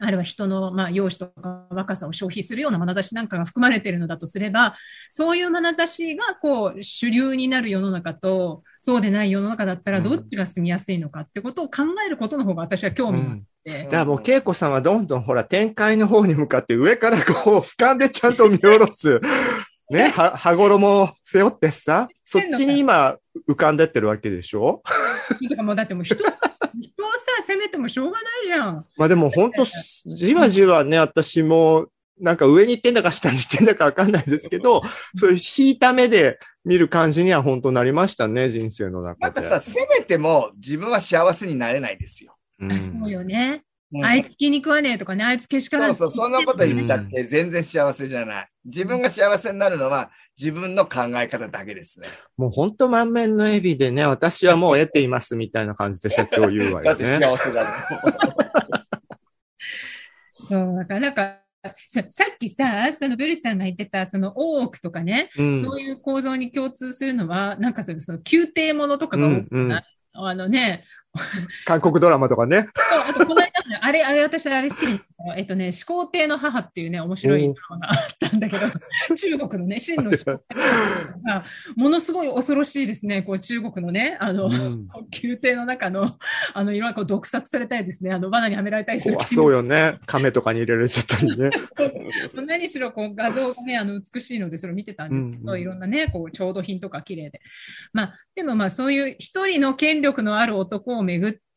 [0.02, 4.74] あるいは人の、まあ、容姿とか若さを消費するような眼差しなんかが含まれているのだとすれば、
[5.10, 19.20] そういう眼差しがこう主流になる世の中と、そうでない世の中だったらどっちが住みやすいのかってことを考えることの方が私は興味があって、じゃあもう恵子さんはどんどんほら展開の方に向かって上からこう俯瞰でちゃんと見下ろす。
[19.90, 23.16] ね、は、羽衣背負ってさ、そっちに今
[23.48, 24.82] 浮かんでってるわけでしょ？
[25.42, 26.16] だからもうだってもう人、
[26.74, 28.87] 人をさ、責めてもしょうがないじゃん。
[28.96, 29.64] まあでも本当
[30.06, 31.87] じわじわね、私も
[32.20, 34.83] なんか上に行ってんだか下に行ってんだかわかんないですけど、
[35.16, 39.40] そういう引いた目で見る感じには本当なりましたね、人生の中で。
[39.40, 42.37] なんかさ、せめても自分は幸せになれないですよ。
[42.61, 43.64] うんあそうよね。
[43.92, 48.48] うんあいつ気に食わねえとかね、あいつけしからんそうそう、そんなこと言ったって全然幸せじゃない。
[48.64, 52.07] 自分が幸せになるのは自分の考え方だけですね。
[52.37, 57.26] もう本当満面の笑みでね、私はもう得ていますみたいな感じで社長言うわだってよね。
[57.26, 57.70] 幸せだね。
[60.33, 61.40] そう、だからなんか、
[61.88, 70.85] ささっきさ、そのブルスさんが言ってた、その大奥とかね、うんそういう構造に共通するのは、なんかその、その宮廷ものとかが多くない、あのね、
[71.64, 72.68] 韓国ドラマとかね。
[72.74, 73.42] そうあとこの
[73.81, 75.01] あれ、あれ、私、あれ好きで、
[75.37, 78.66] えっとね、始皇帝の母っていうね、面白いドラマがあったんだけど、
[79.16, 81.44] 中国のね、真の始皇帝の母が、
[81.77, 84.88] ものすごい恐ろしいですね、こう、中国のね、あの、うん
[85.23, 86.16] 宮廷の中の、
[86.55, 89.16] あの、いろんなこう毒殺されたりですね、あの、罠にはめられたりする。
[89.16, 89.99] 怖そうよね。
[90.07, 91.51] 亀とかに入れられちゃったりね。
[92.35, 97.40] 何しろこう画像がね、あの美しいのでそれを見てたんですけど、うんうんいろんなね、こう調度品とか綺麗で。
[97.92, 101.49] まあ、でもまあそういう一人の権力のある男をめぐって、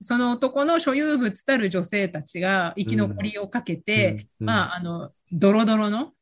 [0.00, 6.12] その男の所有物たる女性たちが生き残りをかけて、うんうんまあ、あの、ドロドロの、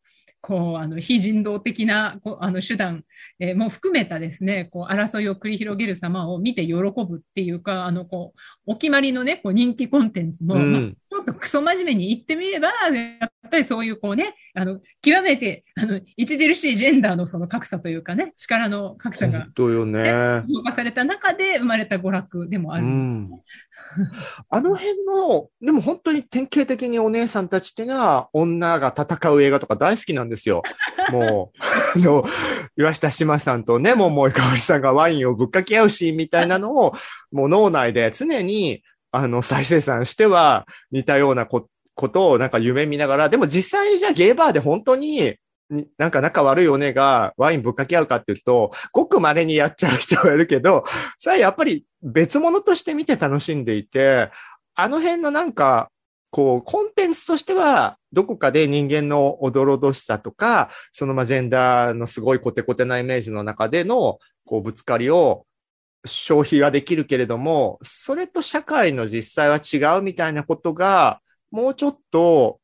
[0.41, 3.05] こう、あの、非人道的な、こう、あの、手段、
[3.41, 10.73] えーも含めたですね、こう、争いを繰り広げる様を見て喜ぶっていうか、あの、こう、お決まりのね、こう、人気コンテンツも、うん。
[10.73, 20.43] まあちょっとクソ真面目に言ってみれば、やっぱりそういうこうね、あの、極めて、あの、著しいジェンダーのその格差というかね、力の格差が本当よね。
[20.49, 22.87] 評価された中で生まれた娯楽でもある。
[22.87, 23.31] うん。
[24.51, 30.63] あの辺の、でも本当に典型的にお姉さんたちっていうのは、女が戦う映画とか大好きなんですよ。
[31.11, 32.25] もう、あの、
[32.77, 36.93] 岩下志麻さんとね、桃井かおりさんがワインをぶっかけ合うシーンみたいなのを、
[37.33, 45.37] もう脳内で常に、あの、再生産しては、似たようなこことをなんか夢見ながら、でも実際じゃあゲーバーで本当に、
[45.97, 50.85] なんか仲悪いお姉がワインぶっかけ合うかっていうと、ごく稀にやっちゃう人はいるけど、
[51.19, 54.31] さあやっぱり別物として見て楽しんでいて、
[54.75, 55.91] あの辺のなんか、
[56.31, 65.47] こう、コンテンツとしては、どこかで人間のおどろどしさとか、そのまあジェンダーのすごいコテコテなイメージの中での、こう、ぶつかりを
[66.05, 71.21] 消費はできるけれども、それと社会の実際は違うみたいなことが、
[71.55, 72.61] もうちょっと、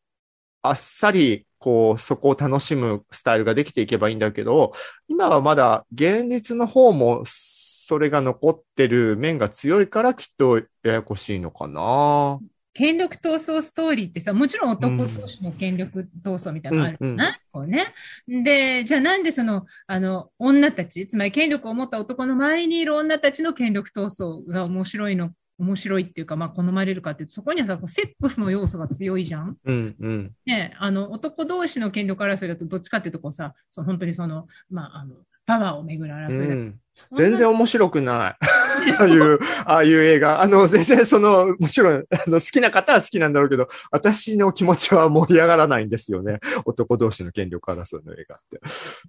[0.62, 4.72] あっさり、こう、そこを楽しむスタイルができていけばいいんだけど、
[5.06, 12.40] 今はまだ現実の方も、それが残ってる面が強いからきっとややこしいのかな。
[12.72, 17.94] 権力闘争ストーリーってさ、もちろん男同士の権力闘争みたいなのあるじゃない、こうね。
[18.26, 30.32] で、じゃあなんでその、あの、女たち、つまり権力を持った男の周りにいる女たちの権力闘争が面白いの、面白いっていうか、まあ、好まれるかっていうと、そこにはさ、セックスの要素が強いじゃんうん、うん。
[30.46, 36.80] ね、あの、男同士の権力争いだと、どっちかっていうと、こうさ、その本当にその、まあ、あの、パワーをめぐる争いだうん
[37.12, 38.46] 全然面白くない。
[38.98, 40.42] ああいう、ああいう映画。
[40.42, 46.38] あの、全然その、もちろん、あの、好きな方は好きなんだろうけど、私の気持ちは盛り上がらないんですよね。
[46.64, 48.60] 男同士の権力争いの映画って。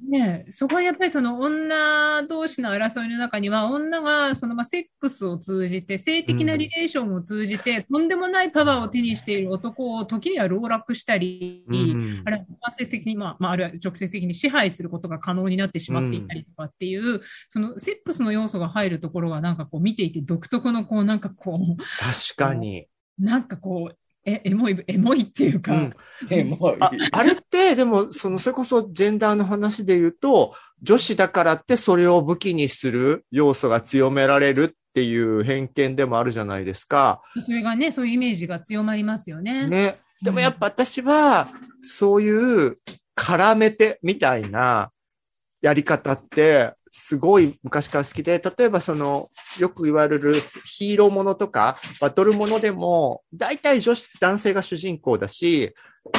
[0.10, 21.60] ねえそこはやっぱりその女同士の争いの中には、女がそのまあセックスを通じて、性的なリレーションを通じて、とんでもないパワーを手にしている男を時には籠絡したり、うんあるいは間接的に、まあ、まあ、あるいは直接的に支配することが可能になってしまっていたりとかっていう、そのセックスの要素が入るところがなんかこう見ていて独特のこうなんかこ
[22.00, 22.88] 確かに。
[23.20, 25.94] う、なんかこう、え、エモい、エモいっていうか、うん
[26.30, 30.54] えもうああれって、でも、その、それこそジェンダーの話で言うと、
[30.84, 37.22] 女子だからってそれを武器にする要素が強められるっていう偏見でもあるじゃないですか。
[37.44, 39.68] それがね、そういうイメージが強まりますよね。
[39.68, 39.98] ね。
[40.22, 41.50] でもやっぱ私は、
[41.82, 42.78] そういう
[43.16, 44.92] 絡めてみたいな
[45.62, 50.34] やり方って、すごい昔から好きで、例えばその、よく言われる
[50.66, 55.74] ヒーローものとか、バトルものでも、大体女子、男性が主人公だし、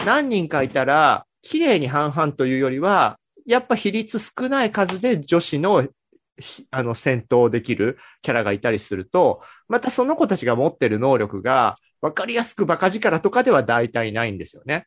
[0.07, 5.87] 何人かいたら、綺麗に半々というよりは、やっぱ比率少ない数で女子の、
[6.71, 14.87] あの、戦闘できるキャラがいたりすると、またその子たちが持ってる能力が、わかりやすくバカ力とかでは大体ないんですよね。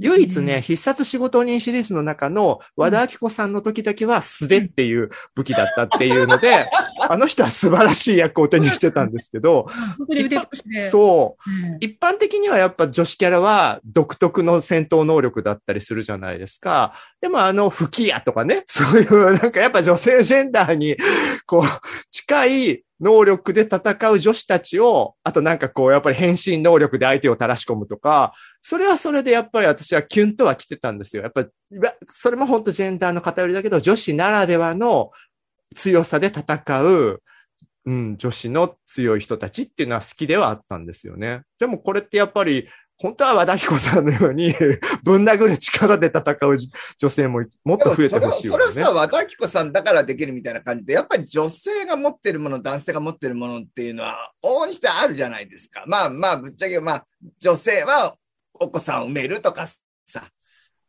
[0.00, 6.70] 唯一ね、、必殺仕事人シリーズの中の和田明子さんの時だけは素手っていう武器だったっていうので、
[7.08, 9.66] あの人は素晴らしい役を手にしてたんですけど。
[10.90, 11.50] そう。
[11.50, 16.94] うん一般的にはやっぱ女子キャラは独特の戦闘能力だったりするじゃないですか。
[17.20, 20.96] でもあの、吹き矢とかね、そういうなんかやっぱ女性ジェンダーに、
[21.46, 21.64] こう、
[22.10, 31.22] 近い能力で戦う女子たちを、あとなんかこう、やっぱり変身能力で相手を垂らし込むとか、それはそれでやっぱり私はキュンとは来てたんですよ。
[31.22, 31.48] やっぱり、
[32.08, 35.10] それも本当ジェンダーの偏りだけど、女子ならではの
[35.76, 37.22] 強さで戦う、
[37.84, 41.42] うん、女子の強い人たちっていうのは好きではあったんですよね。
[41.58, 42.68] でもこれってやっぱり、
[43.04, 44.54] 本当は和田彦さんのように、
[45.04, 46.56] ぶん殴る力で戦う
[46.96, 48.64] 女性ももっと増えてほしいよね。
[48.72, 55.84] それはさ、和田彦さんだからできるみたいな感じで、やっぱり女性が持ってるもの、男性が持ってるものっていうのは、往々にしてあるじゃないですか。
[55.86, 57.04] まあまあ、ぶっちゃけ、まあ、
[57.40, 58.16] 女性は
[58.54, 59.66] お子さんを産めるとか
[60.06, 60.24] さ、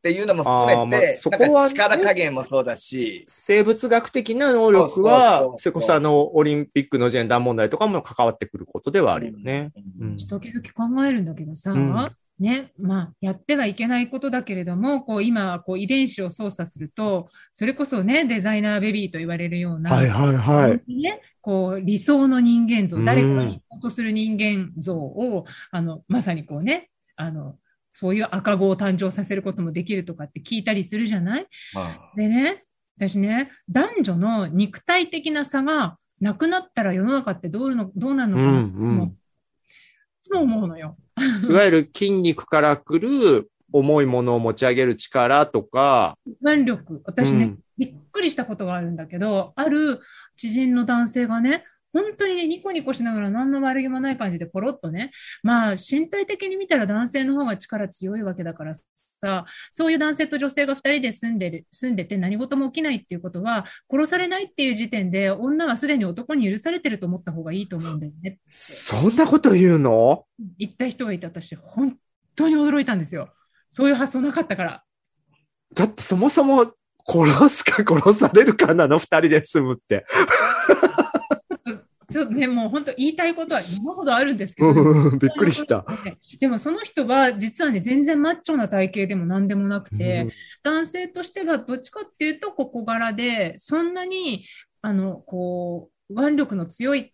[0.06, 9.72] っていうのも含めて、そこはね力加減もそうだし、生物学的な能力はそれこそあの、オリンピックのジェンダー問題とかも関わってくることではあるよね。
[10.00, 12.16] うんうん時々考えるんだけどさ、うん。
[12.40, 21.02] ね、まあ、やってはいけないことだけれども、こう、今、こう、遺伝子を操作すると、それこそね、デザイナーベビーと言われるような、はいはいはい。
[21.02, 23.06] ね、こう、理想の人間像、うん。
[23.06, 27.58] 誰かが理想とする人間像を、あの、まさにこうね、あの、
[27.98, 31.48] そういう赤子を誕生させることもできるとかって聞いたりするじゃない？
[31.74, 32.66] までね、
[32.98, 38.96] 私ね、男女の肉体的な差がなくなったら世の中ってどうのどうなるのかな、うんうん。
[38.98, 39.12] もうい
[40.24, 40.98] つも思うのよ。
[41.50, 47.02] いわゆる筋肉から来る重いものを持ち上げる力とか、腕力。
[47.06, 47.60] 私ね、うん。
[47.78, 50.02] びっくりしたことがあるんだけど、ある
[50.36, 51.64] 知人の男性がね、
[51.96, 55.12] 本当にね、ニコニコしながら何の悪気もない感じでポロッとね、
[55.44, 58.84] まあ、身体的に見たら男性の方が力強いわけだからさ、
[59.72, 68.40] そういう男性と女性が二人で住んでる、住んでて何事も起きないっていうことは、殺されないっていう時点で、女はすでに男に許されてると思った方がいいと思うんだよね。
[68.50, 70.26] そんなこと言うの？
[70.60, 71.98] 言った人がいて、私、本
[72.36, 73.30] 当に驚いたんですよ。
[73.72, 74.84] そういう発想なかったから。
[75.74, 76.74] だってそもそも
[77.08, 79.00] 殺すか殺されるかなの？
[79.00, 80.06] 二人で住むって。
[82.16, 85.20] ちょっとね、もう本当言いたいことは今ほどあるんですけど、うん。
[85.20, 85.86] びっくりした。
[86.40, 90.30] でもその人は実はね、全然マッチョな体型でも何でもなくて、
[90.64, 94.46] 男性としてはどっちかっていうと小小柄で、そんなに、
[94.82, 97.14] あの、こう、腕力の強い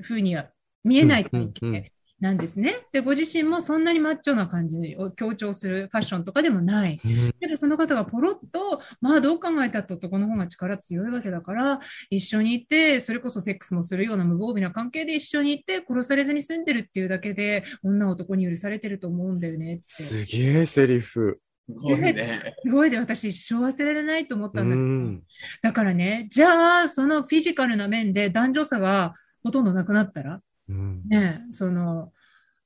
[0.00, 0.48] 風には
[0.82, 1.82] 見えない体うんうんうん。
[1.82, 2.80] 型なんですね。
[2.92, 7.00] で、ご自身もそんなにマッチョな感じを強調するファッションとかでもない。
[7.04, 19.84] うんけどその方がポロッと、まあどう考えたって男の方が力強いわけだから、一緒にいて、それこそセックスもするような無防備な関係で一緒にいて、殺されずに住んでるっていうだけで、女は男に許されてると思うんだよねって。
[19.86, 21.40] すげえセリフ。
[21.68, 22.54] すごいね。
[22.58, 25.22] すごいで私一生忘れられないと思っうたんだけど、ん。
[25.62, 31.02] だからね、じゃあそのフィジカルな面で男女差がほとんどなくなったら、うん。
[31.08, 32.12] ね、その、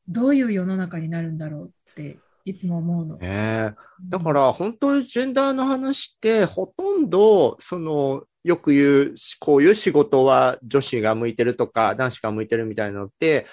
[0.08, 3.16] どういう世の中になるんだろうっていつも思うの。
[3.16, 3.74] ねえ。
[4.08, 13.46] だから本当にジェンダーの話ってほとんどそのよく言うこういう仕事は女子が向いてるとか男子が向いてるみたいなのって、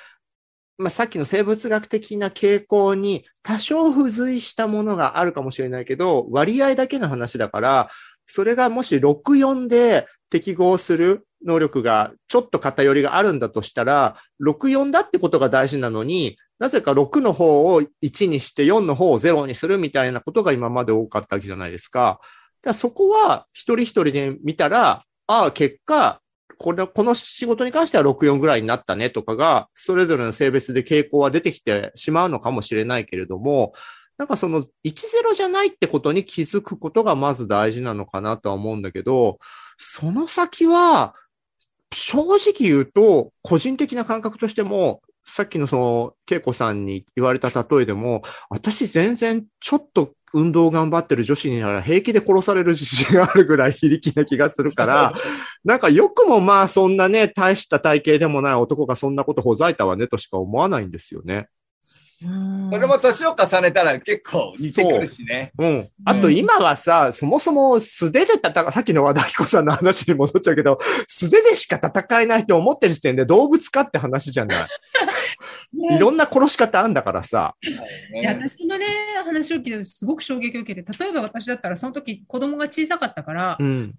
[0.78, 7.90] まあ、さっきの生物学的な傾向に多少付随したものがあるかもしれないけど割合だけの話だから
[8.26, 22.20] それがもし64で適合する能力がちょっと偏りがあるんだとしたら、64だってことが大事なのに、なぜか6の方を1にして4の方を0にするみたいなことが今まで多かったわけじゃないですか。
[22.62, 26.22] だそこは一人一人で見たら、ああ、結果、
[26.58, 33.74] これ、この仕事に関しては64ぐらいになったねとかが、それぞれの性別で傾向は出てきてしまうのかもしれないけれども、
[34.18, 39.40] なんかその10じゃないってことに気づくことがまず大事なのかなとは思うんだけど、
[39.78, 41.16] その先は、
[41.92, 55.14] 正直言うと、個人的な感覚としても、さっきのその、恵子さんに言われた例えでも、私全然ちょっと運動頑張ってる女子になら平気で殺される自信があるぐらい非力な気がするから、
[55.64, 61.48] なんかよくもまあそんなね、大した体型でもない男がそんなことほざいたわねとしか思わないんですよね。
[62.20, 65.52] それも年を重ねたら結構似てくるしね。
[65.58, 65.90] うん。
[66.06, 74.70] あと今はさ、そもそも素手で戦う、さっきの和田彦さんの話に戻っちゃうけど、素手でしか戦えないと思ってる時点で動物かって話じゃない？
[75.74, 77.56] ねいろんな殺し方あんだからさ。
[77.64, 78.86] いや私のね、
[79.24, 83.94] 話を聞いてすごく衝撃を受けて、例えば私だったらその時子供が小さかったから、うん。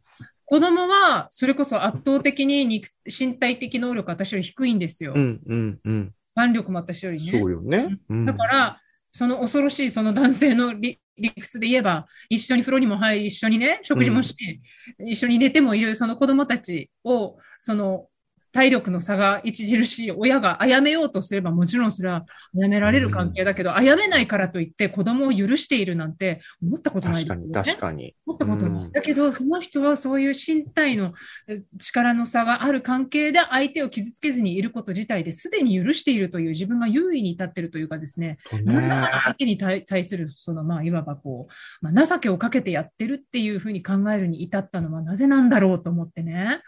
[0.45, 5.21] 子供はそれこそ圧倒的に肉身体的能力私より低いんですよう。
[5.21, 6.13] ん、うん、うん。
[6.45, 7.39] 腕力も私よりね。
[7.39, 7.99] そうよね。
[8.09, 8.81] うんだから、
[9.13, 14.35] その恐ろしいその男性の理理屈で言えば、一緒に風呂にも入り、一緒にね、食事もし、
[14.99, 18.07] 一緒に寝てもいるその子供たちを、その
[18.53, 22.25] 体力の差が著しい親が殺めようとすれば、もちろんそれは
[22.55, 27.53] 殺められる関係だけど、殺めないからといって子供を許しているなんて思ったことない確かに。
[27.53, 28.15] 確かに。
[28.27, 28.85] 思ったことない。
[28.85, 31.15] うんだけど、その人はそういう身体の
[31.49, 46.61] え力の差がある関係で相手を傷つけずにいること自体ですでに許しているという自分が優位に立っているというかですね、なんだから相手に対対する、その、まあ、いわばこう、まあ、情けをかけてやってるっていうふうに考えるに至ったのはなぜなんだろうと思ってね。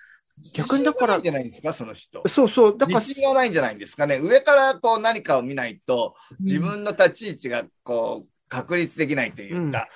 [0.55, 2.22] 逆にだからじゃないですか、その人。
[2.28, 2.78] そうそう。
[2.78, 4.18] だから、自信がないんじゃないんですかね。
[4.18, 9.88] 上からこう何かを見ないと、自分の立ち位置がこう、確立できないというか。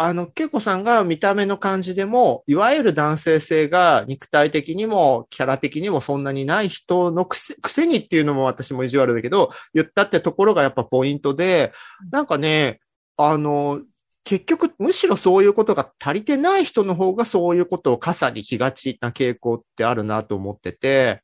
[0.00, 11.72] あの、恵子さんが見た目の感じでも、いわゆる男性性が肉体的にもキャラ的にもそんなにない人のくせ、くせにっていうのも私も意地悪だけど、言ったってところがやっぱポイントで、
[12.12, 12.78] なんかね、
[13.16, 13.80] あの、
[14.28, 21.22] 結局、むしろそういうことが足りてない人の方がそういうことを傘に来がちな傾向ってあるなと思ってて、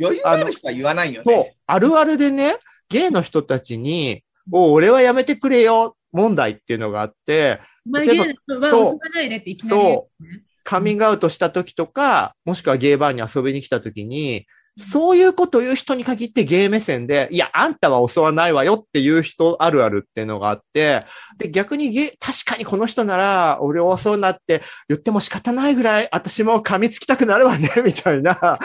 [0.00, 4.22] 余裕がある人は言わないよそうね。、あるあるでね、ゲイの人たちに、
[4.52, 14.46] お俺はやめてくれよ、問題っていうのがあって、お前ゲイの人はそう遊ばないでっていきなり言うね、カミングアウトした時とか、もしくはゲイバーに遊びに来た時に、
[14.78, 21.06] そういうことを言う人に限ってゲイ目線で、いや、あんたは襲わないわよっていう人あるあるっていうのがあって、
[21.38, 28.58] で、逆にゲイ、確かにこの人なら、俺を襲うなって言っても仕方ないぐらい、私も噛みつきたくなるわね、 みたいな、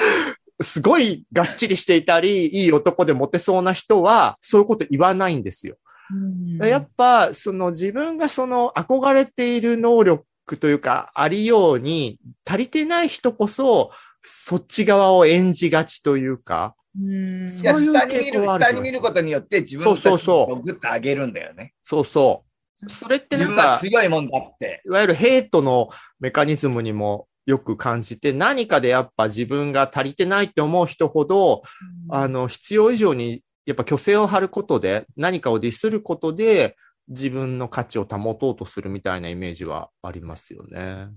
[0.62, 5.78] すごいがっちりしていたり、いい男でモテそうな人は、そういうこと言わないんですよ。
[6.14, 10.26] うんやっぱ、その自分がその憧れている能力
[10.59, 13.91] というか、ありように足りてない人こそ、
[14.24, 21.74] そっち側を演じがちというか、うんそういう下に見る、下に見ることによって自分のそうそうグッと上げるんだよね。
[21.84, 22.89] そうそう。
[22.89, 24.82] それって自分はなんか、強いもんだって。
[24.86, 31.63] いわゆるヘイトのメカニズムにもよく感じて、何かでやっぱ自分が足りてないって思う人ほど、
[32.09, 36.76] あの、必要以上に、やっぱ虚勢を張ることで、何かをディスることで、
[37.07, 41.07] 自分の価値を保とうとするみたいなイメージはありますよね。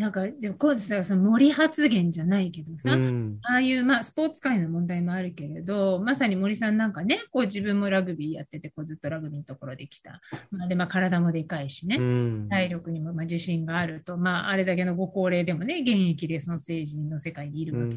[0.00, 3.38] なんか、でもこうですよ、その森発言じゃないけどさ、うん。
[3.42, 10.22] ああいう、まあ、スポーツ界の問題もあるけれど、まさに森さんなんかね、こう自分もラグビーやってて、こうずっとラグビーのところで来た。
[10.50, 11.96] まあ、で、まあ、体もでかいしね。
[11.96, 12.48] うん。
[12.48, 17.96] 体力にもまあ自信があると、まあ、あれだけのご高齢でもね、現役でその政治の世界にいるわけ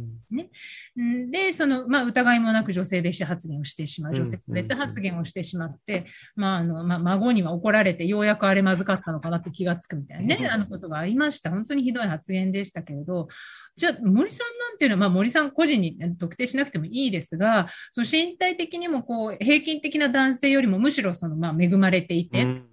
[0.98, 11.50] うんで、その、まあ、疑いもなく女性蔑視発言をしてしまう、うん女性別発言をしてしまって、まあ、あの、まあ、孫には怒られて、ようやくあれまずかったのかなって気がつくみたいなね、あのことがありました。
[11.50, 13.28] 本当にひどい発言でしたけれど、
[13.76, 22.66] じゃあ、森さんなんていうのは、まあ、森さん個人に特定しなくてもいいですが、その身体的にも、こう、平均的な男性よりもむしろ、その、まあ、恵まれていて、うん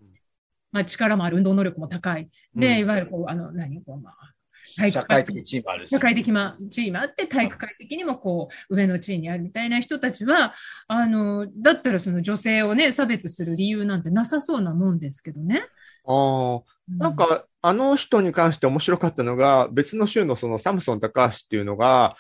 [0.73, 2.23] まあ、力もある、運動能力も高い。
[2.55, 4.15] うんで、いわゆる、こう、あの、何、こう、まあ、
[4.77, 5.99] 体社会的チームあるし社。
[5.99, 10.55] 会的な地位もあって、体育会的にもこう、上の地位にあるみたいな人たちは、
[10.87, 15.63] あの、だったらその女性をね、差別する理由なんてなさそうなもんですけどね。
[16.07, 16.63] ああ、
[16.99, 22.17] なんか、あの人に関して面白かったのが、別の州のそのサムソン高橋っていうのが、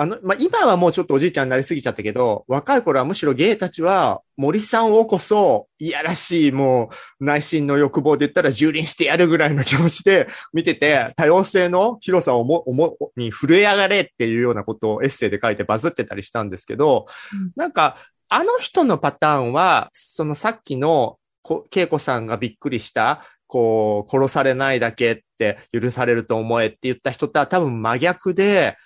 [0.00, 17.50] あの、まあ、今はもうちょっとおじいちゃんになりすぎちゃったけど、若い頃はむしろゲイたちは森さんをこそ、いやらしい、もう内心の欲望で言ったら蹂躙してやるぐらいの気持ちで見てて、多様性の広さをも、おも、に震え上がれっていうようなことをエッセイで書いてバズってたりしたんですけど、うん。
[17.56, 17.96] なんか、
[18.28, 28.76] あの人のパターンは、そのさっきの、こ恵子さんがびっくりした、こう、殺されないだけって許されると思えって言った人とは多分真逆で、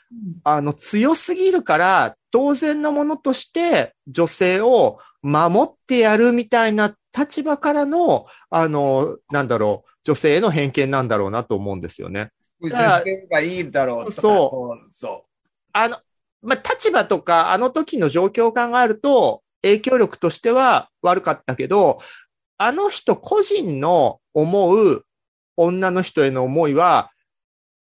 [0.45, 12.31] あの、強すぎるから、当然のものとして女性を守ってやるみたいな立場からの、あの、なんだろう、女性への偏見なんだろうなと思うんですよね。
[12.61, 14.21] 復讐してればいいだろうとか。
[14.23, 14.93] そうこう。
[14.93, 15.25] そ
[15.73, 15.99] あの、
[16.43, 22.01] まあ、立場とか、あの時の状況を考えると、影響力としては悪かったけど、
[22.59, 25.05] あの人個人の思う
[25.57, 27.11] 女の人への思いは、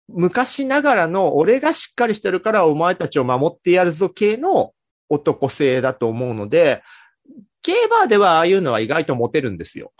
[0.07, 4.73] 昔ながらの俺がしっかりしてるからお前たちを守ってやるぞ系の
[5.09, 6.81] 男性だと思うので、
[7.61, 9.93] ゲーバーではああいうのは意外とモテるんですよ。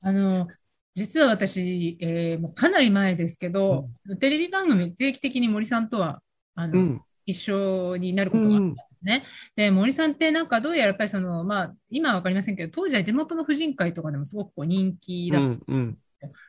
[0.00, 0.48] あの、
[0.94, 3.88] 実は私、えーもうかなり前ですけど、
[4.20, 6.20] テレビ番組定期的に森さんとは、
[6.54, 7.02] あの、うん。
[7.26, 9.24] 一緒になることがあったね。
[9.56, 15.46] で、森さんってなんかどうやらやっぱりその、まあ、今はわかりませんけど、当時は地元の婦人会とかでもすごくこう人気だった。
[15.46, 15.62] うん。
[15.68, 15.98] うん。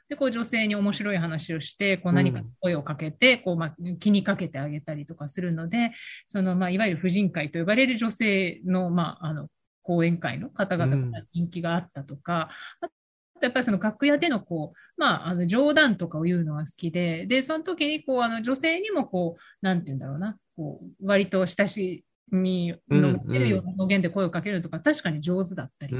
[0.09, 5.91] で、こう女性に面白い話をして、こう何か声をかけて、こう、まあ、気にかけてあげたりとかするので、
[6.27, 9.49] その、まあ、いわゆる婦人会と呼ばれる女性の、まあ、あの、
[9.83, 12.49] 講演会の方々が人気があったとか、
[12.81, 12.93] あと
[13.41, 25.95] やっぱりその楽屋でのこう、まあ、あの冗談とかを言うのが好きで、で、その時にこう、あの女性にもこう、なんて言うんだろうな、こう、割と親しみの持てるような表現で声をかけるとか、確かに上手だったり。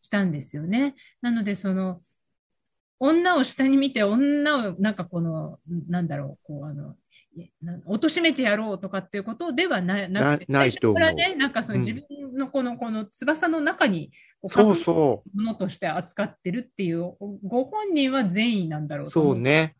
[0.00, 0.94] したんですよね。
[1.20, 2.02] なので、その、
[2.98, 6.96] 女を下に見て、女をなんかこの、なんだろう、こう、あの、
[7.36, 19.06] いな貶めてやろうとかっていうことではななくて、なないと思う最初からね、なんかそのうん自分のこの、この翼の中に、こうそうそものとして扱ってるっていう、ご本人は善意なんだろう。
[19.06, 19.76] そうね。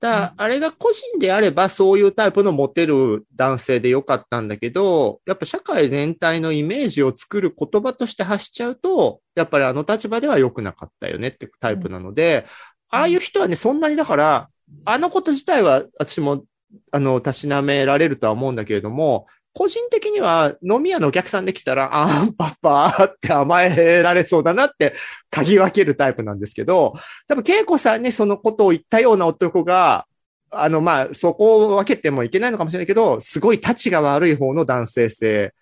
[0.00, 12.46] だあれが個人であれば、そういうタイプのモテる男性でよかったんだけど、やっぱ社会全体のイメージを作る言葉として発しちゃうと、やっぱりあの立場では良くなかったよねってタイプなので、
[12.90, 14.50] ああいう人はね、そんなにだから、
[14.84, 16.44] あのこと自体は私も、
[16.92, 19.26] あの、たしなめられるとは思うんだけれども、
[19.56, 24.92] 個人的には飲み屋のお客さんで来たら、あーパパって甘えられそうだなって
[25.32, 26.92] 嗅ぎ分けるタイプなんですけど、
[27.26, 30.06] 多分、恵子さんにそのことを言ったような男が、
[30.50, 35.54] あの、まあ、そこを分けてもいけないのかもしれないけど、すごい立ちが悪い方の男性性。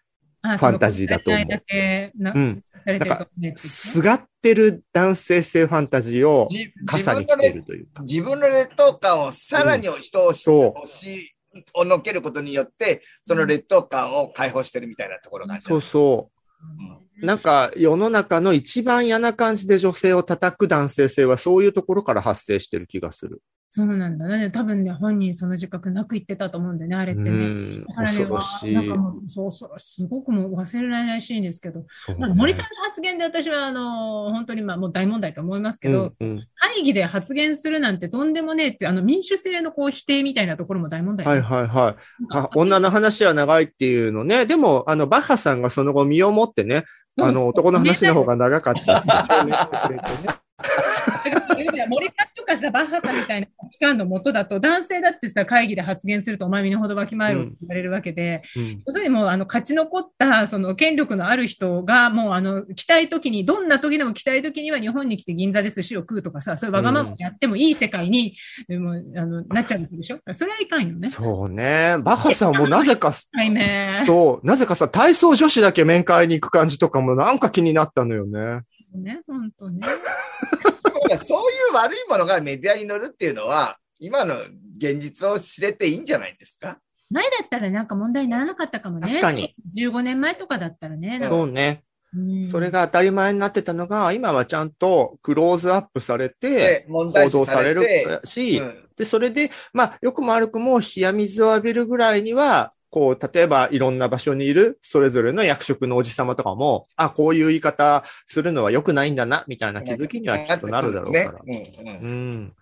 [0.43, 2.63] あファンタジーだと思うだけなうん。
[2.85, 6.49] されてると思うんですすがってる男性性ファンタジーを
[6.85, 8.03] 傘に来ているというか。
[8.03, 10.87] 自分の劣等感をさらに人をし、そう
[11.75, 17.25] をのけることによって、その劣等感を解放してるみたいなところがそうそう。
[17.25, 23.41] なんか、世の中の一番嫌な感じで女性を叩く男性性はそういうところから発生してる気がする。
[23.77, 24.53] そうなんだね。
[24.53, 27.37] 多分ね、本人その自覚なく言ってたと思うんでね、あれっうてね。
[27.49, 27.85] ん。
[27.85, 28.97] だからね、なんか。
[28.97, 36.41] もう、そうそう、すごくもう忘れられないシーンですけど、ねまあ、森さんの発言で私は、あの、本当にまあ、もう大問題と思いますけど、うんうん
[36.75, 41.25] 会議で発言するなんてとんでもねえってあの、民主制のこう否定みたいなところも大問題。
[41.25, 41.95] はいはいはい。
[42.31, 44.47] あ女の話は長いっていうのね。
[44.47, 46.85] でも、あの、バッハさんがその後身をもってね、
[47.21, 49.05] あの、男の話の方が長かった
[51.89, 52.11] 森
[52.59, 68.37] さバッハさんみたいな期間のもとだと、男性だってさ、会議で発言すると、お前身の程ばきまえろって言われるわけで、うん要するにもう、あの、勝ち残った、その、権力のある人が、もう、あの、来たい時に、どんな時でも来たい時には日本に来て銀座で寿司を食うとかさ、そういうわがままやってもいい世界に、
[68.69, 70.19] もう、あの、なっちゃうわけでしょ？
[70.33, 71.09] それはいかんよね。
[71.09, 71.97] そうね。
[72.01, 74.05] バッハさんもなぜか、はいね。
[74.07, 78.63] そう、なぜかさ、体操女子だけ面会に行く感じとかもなんか気になったのよね。
[78.95, 79.81] ね、本当ね。
[81.15, 84.35] いやそういう悪いものがメディアに乗るっていうのは、今の
[84.79, 86.79] 現実を知れていいんじゃないですか？
[87.11, 89.09] 前だったらなんか問題にならなかったかもね。
[89.09, 89.55] 確かに。
[89.77, 91.21] 15年前とかだったらね。
[91.21, 91.83] そうね。
[92.17, 111.43] うんそれが当たり前になってたのが、今はちゃんとクローズアップされて、報道されるし、うんで、それで、まあ、よくも悪くも冷や水を浴びるぐらいには、こう、例えばいろんな場所にいるそれぞれの役職のおじさまとかも、あ、こういう言い方するのは良くないんだな、みたいな気づきにはきっとなるだろうから。
[111.43, 112.53] ねうんうんうん。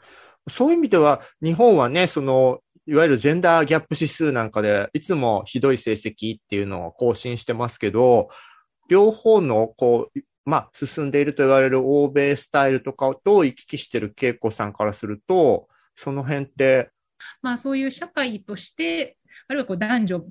[0.48, 8.30] そういう意味では、日本はね、その、いわゆるジェンダーギャップ指数なんかで、いつもひどい成績っていうのを更新してますけど、
[8.88, 16.90] 両方の、こう、まあ、進んでいると言われる欧米スタイルとかと行き来してる恵子さんからすると、その辺って、
[17.42, 19.16] まあそういう社会として、
[19.48, 20.24] あるいはこう男女、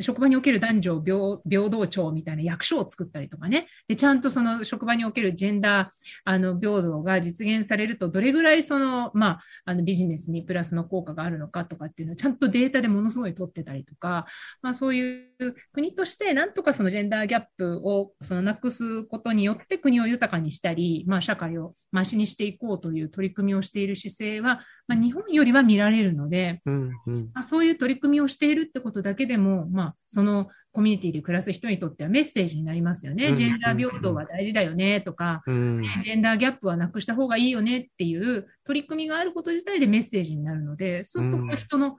[0.00, 3.66] 職場における男女平平等庁みたいな役所を作ったりとかね。
[3.88, 5.88] で、ちゃんとその職場におけるジェンダー、
[6.24, 14.26] あの、平等が実現されると、どれぐらいその、まあ、あの、ビジネスにプラスの効果があるのかとかっていうのをちゃんとデータでものすごい取ってたりとか、
[14.62, 33.28] まあ、そういう国として、なんとかそのジェンダーギャップを、そのなくすことによって国を豊かにしたり、まあ、社会をマシにしていこうという取り組みをしている姿勢は、まあ、日本よりは見られるので、うんうんまあ、そういう取り組みをしているってことだけでも、まあ、そのコミュニティで暮らす人にとってはメッセージになりますよね。
[33.28, 41.96] うんジェンダー平等は大事だよねとか、うんジェンダーギャップはなくした方がいいよねっていう取り組みがあること自体でメッセージになるので、そうすると人の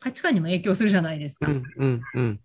[0.00, 1.50] 価値観にも影響するじゃないですか。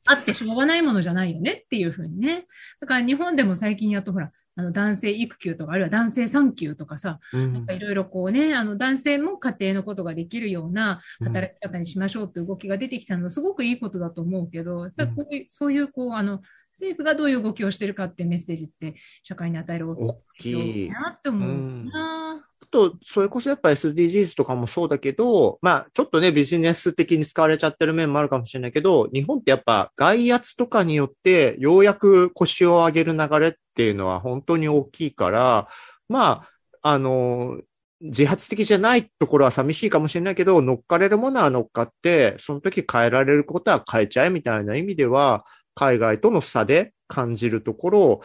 [0.05, 2.45] あってしょうがないものじゃないよねっていうふうにね。
[2.81, 16.41] だから日本でも最近やっとほら、あの男性育休とか、あるいは男性産休とかさ、いろいろこうね、あの男性も家庭のことができるような働き方にしましょうっていう動きが出てきたのはすごくいいことだと思うけど、やっぱりこういう、そういうこう、あの、
[16.73, 20.89] 政府がどういう動きをしてるかってメッセージって社会に与える大きい。
[20.89, 22.41] なって思うな。
[22.61, 35.69] あと、それこそやっぱ SDGs とかもそうだけど、まあ、ちょっとね、ビジネス的に使われちゃってる面もあるかもしれないけど、日本ってやっぱ外圧とかによって、ようやく腰を上げる流れっっていうのは本当に大きいから、
[36.09, 36.43] ま
[36.81, 37.61] あ、あの、
[38.01, 48.21] 自発的じゃないところは寂しいかもしれないけど、乗っかれるものは乗っかって、その時変えられることは変えちゃえみたいな意味では、海外との差で感じるところを、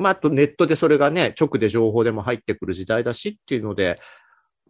[0.00, 4.00] まあ、あとネットでそれがね、直で情報でも入ってくる時代だしっていうので、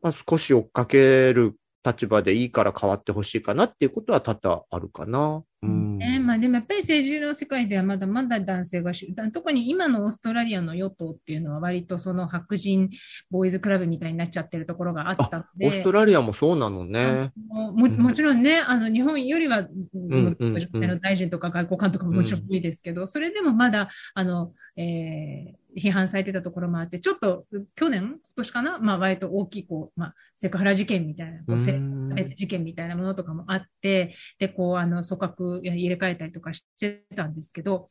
[0.03, 5.43] まあ、少し追っかける立場でいいから変わってほしいかなっていうことは多々あるかな。
[5.63, 5.99] うん。
[5.99, 12.91] ねまあ、でもやっぱり政治の世界ではまだまだ男性が主、特に今のオーストラリアの与党っていうのは割とその白人
[13.31, 15.67] ボーイズクラブみたいになっちゃってるところがあったので。
[15.67, 17.33] オーストラリアもそうなのね。
[17.49, 27.45] もももちろんね、あの日本よりは、んうん女性の大臣とか外交官とかももちろん多いですけど、それでもまだあの、えー批判されてたところもあって、ちょっと
[27.77, 31.73] 去年、今年かな、まあ、割と大きいこう、まあ、セクハラ事件みたいな、こう差
[32.15, 37.89] 別事件みたいなものとかもあって、で、こう、あの、組閣や入れ替えたりとかしてたんですけど、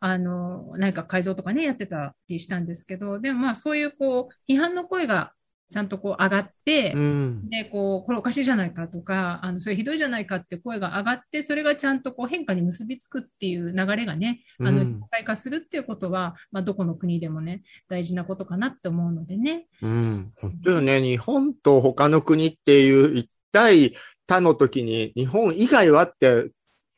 [0.00, 5.32] あの、何か改造とかね、やってたりしたんですけど、でもまあ、そういうこう、批判の声が
[5.72, 7.48] ちゃんとこう上がって、うん。
[7.48, 19.66] で、こう、これおかしいじゃないかとか、あの、それひどいじゃないかって声が上がって、それがちゃんとこう変化に結びつくっていう流れがね、あの、うん実体化するっていうことは、まあ、どこの国でもね、大事なことかなって思うのでね。
[19.80, 20.32] うん。
[20.36, 21.00] 本当よね。
[21.00, 23.94] 日本と他の国っていう一対
[24.26, 26.50] 他の時に、日本以外はって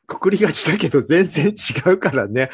[0.07, 2.49] くくりがちだけど全然違うからね。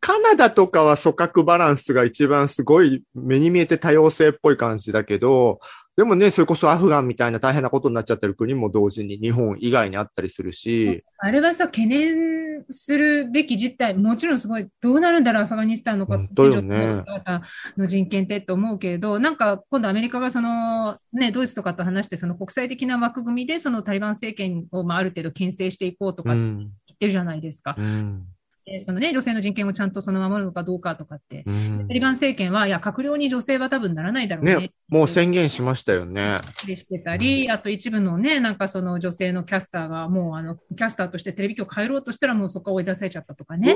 [0.00, 5.60] カナダとかは組閣バランスが一番すごい目に見えて多様性っぽい感じだけど、
[6.00, 17.42] でもね、それこそアフガンみたいな大変なことになっちゃってる国も同時に日本以外にあったりするし、あれはさ、懸念するべき実態、もちろんすごい、どうなるんだろう、アフガニスタンの方本当よね方
[17.76, 26.70] の人権ってって思うけれど、なんか今度アメリカがその、ね、ドイツとかと話して、その国際的な枠組みで、そのタリバン政権を、まあ、ある程度牽制していこうとか言うん。
[27.00, 27.74] ってるじゃないですか。
[27.78, 28.26] うん。
[28.66, 31.44] でそのね、女性の人権をちゃんとその守るのかどうかとかって。
[31.46, 34.56] うんタリバン政権は、いや、閣僚に女性は多分ならないだろうね。
[34.56, 36.38] ね、もう宣言しましたよね。
[36.58, 43.74] してたり、あと一部のね、なんかその女性のキャスターがもうあの、キャスターとしてテレビ局帰ろうとしたらもうそこ追い出されちゃったとかね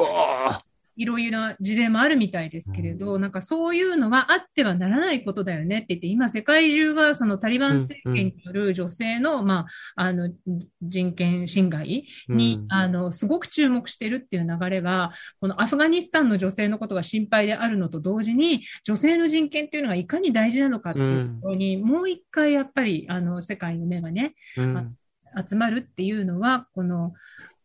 [0.96, 9.66] いろいろな事例もあるみたいですけれど、なんかそういうのはあってはならないことだよねって言って、今世界中がそのタリバン政権による女性の、ま
[9.96, 10.30] あ、あの、
[10.82, 12.66] 人権侵害に、うん。
[12.68, 24.96] あの、すごく注目してるっていう流れは、このアフガニスタンの女性のことが心配であるのと同時に、女性の人権っていうのがいかに大事なのかっていうところに、もう一回やっぱり、あの、世界の目がね、うん。
[25.48, 27.12] 集まるっていうのは、この、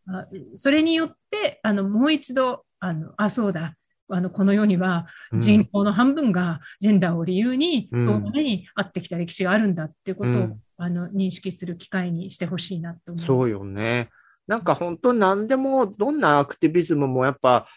[0.06, 0.26] あ
[0.56, 3.76] それによって、あの、もう一度、あの、あ、そうだ、
[4.08, 5.06] あの、この世には
[5.38, 13.24] 人口の半分がジェンダーを理由にうん不当な目に遭ってきた歴史があるんだっていうことを、うんあの、認識する機会にしてほしいなと思う。
[13.24, 14.08] そうよね。
[14.46, 17.68] なんか本当何でも、どんなアクティビズムもやっぱ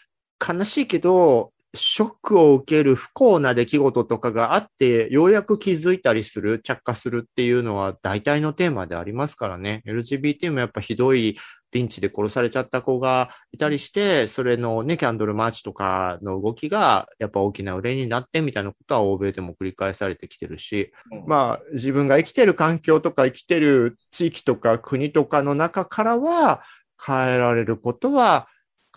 [0.46, 9.82] 悲しいけど、ショックを受ける不幸な出来事とかがあって、ようやく気づいたりする、着火するっていうのは大体のテーマでありますからね。
[9.86, 11.36] LGBT もやっぱひどい
[11.72, 20.92] リンチで殺されちゃった子がいたりして、それのね、キャンドルマーチとかの動きがやっぱ大きな売れになってみたいなことは欧米でも繰り返されてきてるし、
[21.26, 26.62] まあ、自分が生きてる環境とか生きてる地域とか国とかの中からは
[27.04, 28.48] 変えられることは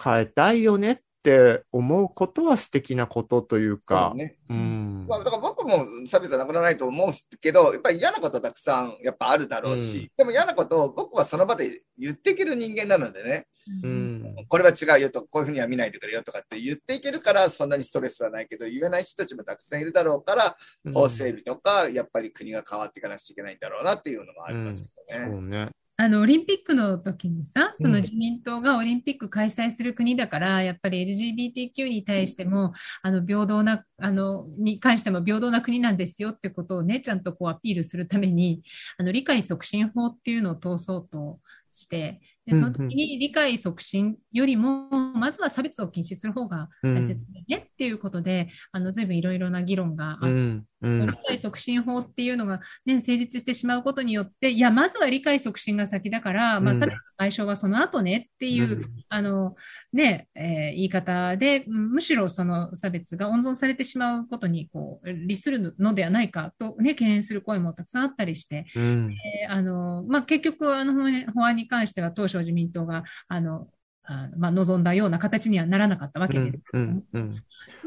[0.01, 4.09] 変えたいよねっって思うことは素敵なことというか。
[4.11, 4.37] そうね。
[4.49, 5.05] うん。
[5.09, 7.11] まあ、だから僕も差別はなくならないと思う
[7.41, 13.47] けど、やっぱり嫌なことたくさんやっぱあるだろうし、うんでも嫌なことを僕はその場で言っていける人間なのでね、
[13.83, 14.35] うん。
[14.47, 20.57] これは違うよと、こういうふうには見ないでくれよとかって言っていけるから、そんなにストレスはないけど、言えない人たちもたくさんいるだろうから、
[20.93, 25.27] 法整備とか、やっぱり国が変わっていかなくちゃいけないんだろうなっていうのもありますけどね。
[25.29, 25.69] そうね。
[25.99, 38.61] あの、オリンピックの時にさ、そのうん自民党がオリンピック開催する国だから、やっぱり LGBTQ に対しても、あの、平等な、あの、に関しても平等な国なんですよってことをね、ちゃんとこうアピールするために、
[38.99, 41.39] あの、理解促進法っていうのを通そうと
[41.71, 50.65] して、で、その時に理解促進よりも、まずは差別を禁止する方が大切だよねっていうことで、あの、随分いろいろな議論があってうん。
[50.81, 51.13] うん理。
[51.27, 59.55] 解促進法っていうのが、ね、成立してしまうことによって、いや、まずは理解促進が先だから、まあ、うん差別解消はその後ねっていう、うんあの、
[59.93, 69.11] ね、えー言い方で、うんむしろその差別が温存されてしまうことに、こう、利するのではないかとね、懸念する声もたくさんあったりして、うん。
[69.11, 73.67] えーあの、まあ、結局、あの、法案法案に関しては当初自民党が、あの、
[74.09, 77.03] あのまあ、望んだような形にはならなかったわけですけうどもん。
[77.13, 77.33] うん。
[77.33, 77.39] で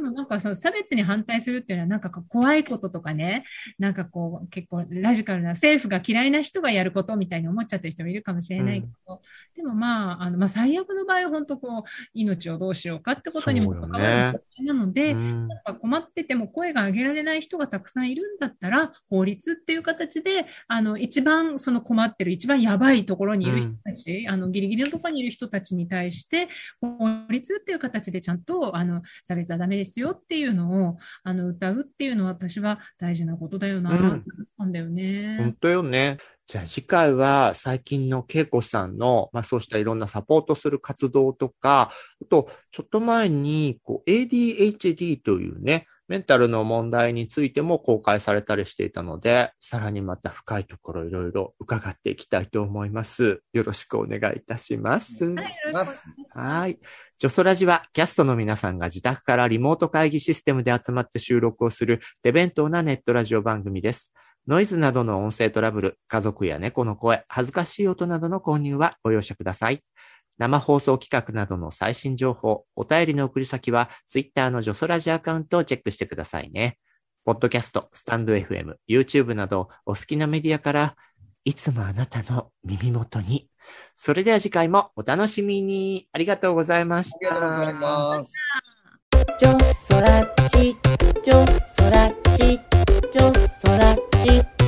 [0.03, 3.45] もなんかその差別に反対するっていうのはなんか怖いこととかね、
[3.79, 9.23] なんかこう結構ラジカルな政府が嫌いな人がやることみたいに思っちゃってる人もいるかもしれないけど、
[9.57, 26.10] でもまあ、あの、まあ最悪の場合は本当こう命をどうしようかってことにも関わるなので、うんなんか困ってても声が上げられない人がたくさんいるんだったら、法律っていう形で、あの、一番その困ってる、一番やばいところにいる人たち、あの、ギリギリのところにいる人たちに対して、
[26.81, 26.97] 法
[27.29, 34.23] 律っていう形でちゃんと、あの、差別はダメですよっていうのを、あの、歌うっていうのは私は大事なことだよな、うんと思っ
[34.59, 35.37] たんだよね。
[35.39, 36.19] 本当よね。
[36.47, 53.43] じゃあ次回は最近の恵子さんの、まあそうしたいろんなサポートする活動とか、あと、ちょっと前に、こう、ADHD というね、メンタルの問題についても公開されたりしていたので、さらにまた深いところいろいろ伺っていきたいと思います。
[53.53, 55.25] よろしくお願いいたします。
[55.25, 56.17] はい、いします。
[56.31, 56.81] はい。
[57.21, 64.13] ジョソラジはキャストの皆さんが自宅からリモート会議システムで集まって収録をする手弁当なネットラジオ番組です。
[64.49, 69.85] ノイズなどの音声トラブル、家族や猫の声、恥ずかしい音などの購入はご容赦ください。
[70.41, 76.79] 生放送企画などの最新情報、お便りの送り先は、ツイッターのジョソラジアカウントをチェックしてくださいね。
[77.27, 80.97] ポッドキャスト、スタンド FM、YouTube など、お好きなメディアから、
[81.45, 83.51] いつもあなたの耳元に。
[83.99, 86.09] それでは次回もお楽しみに。
[86.11, 87.17] ありがとうございました。
[87.17, 88.33] ありがとうございます。
[89.39, 94.60] ジョソラ、ジョソラ、ジョソラ。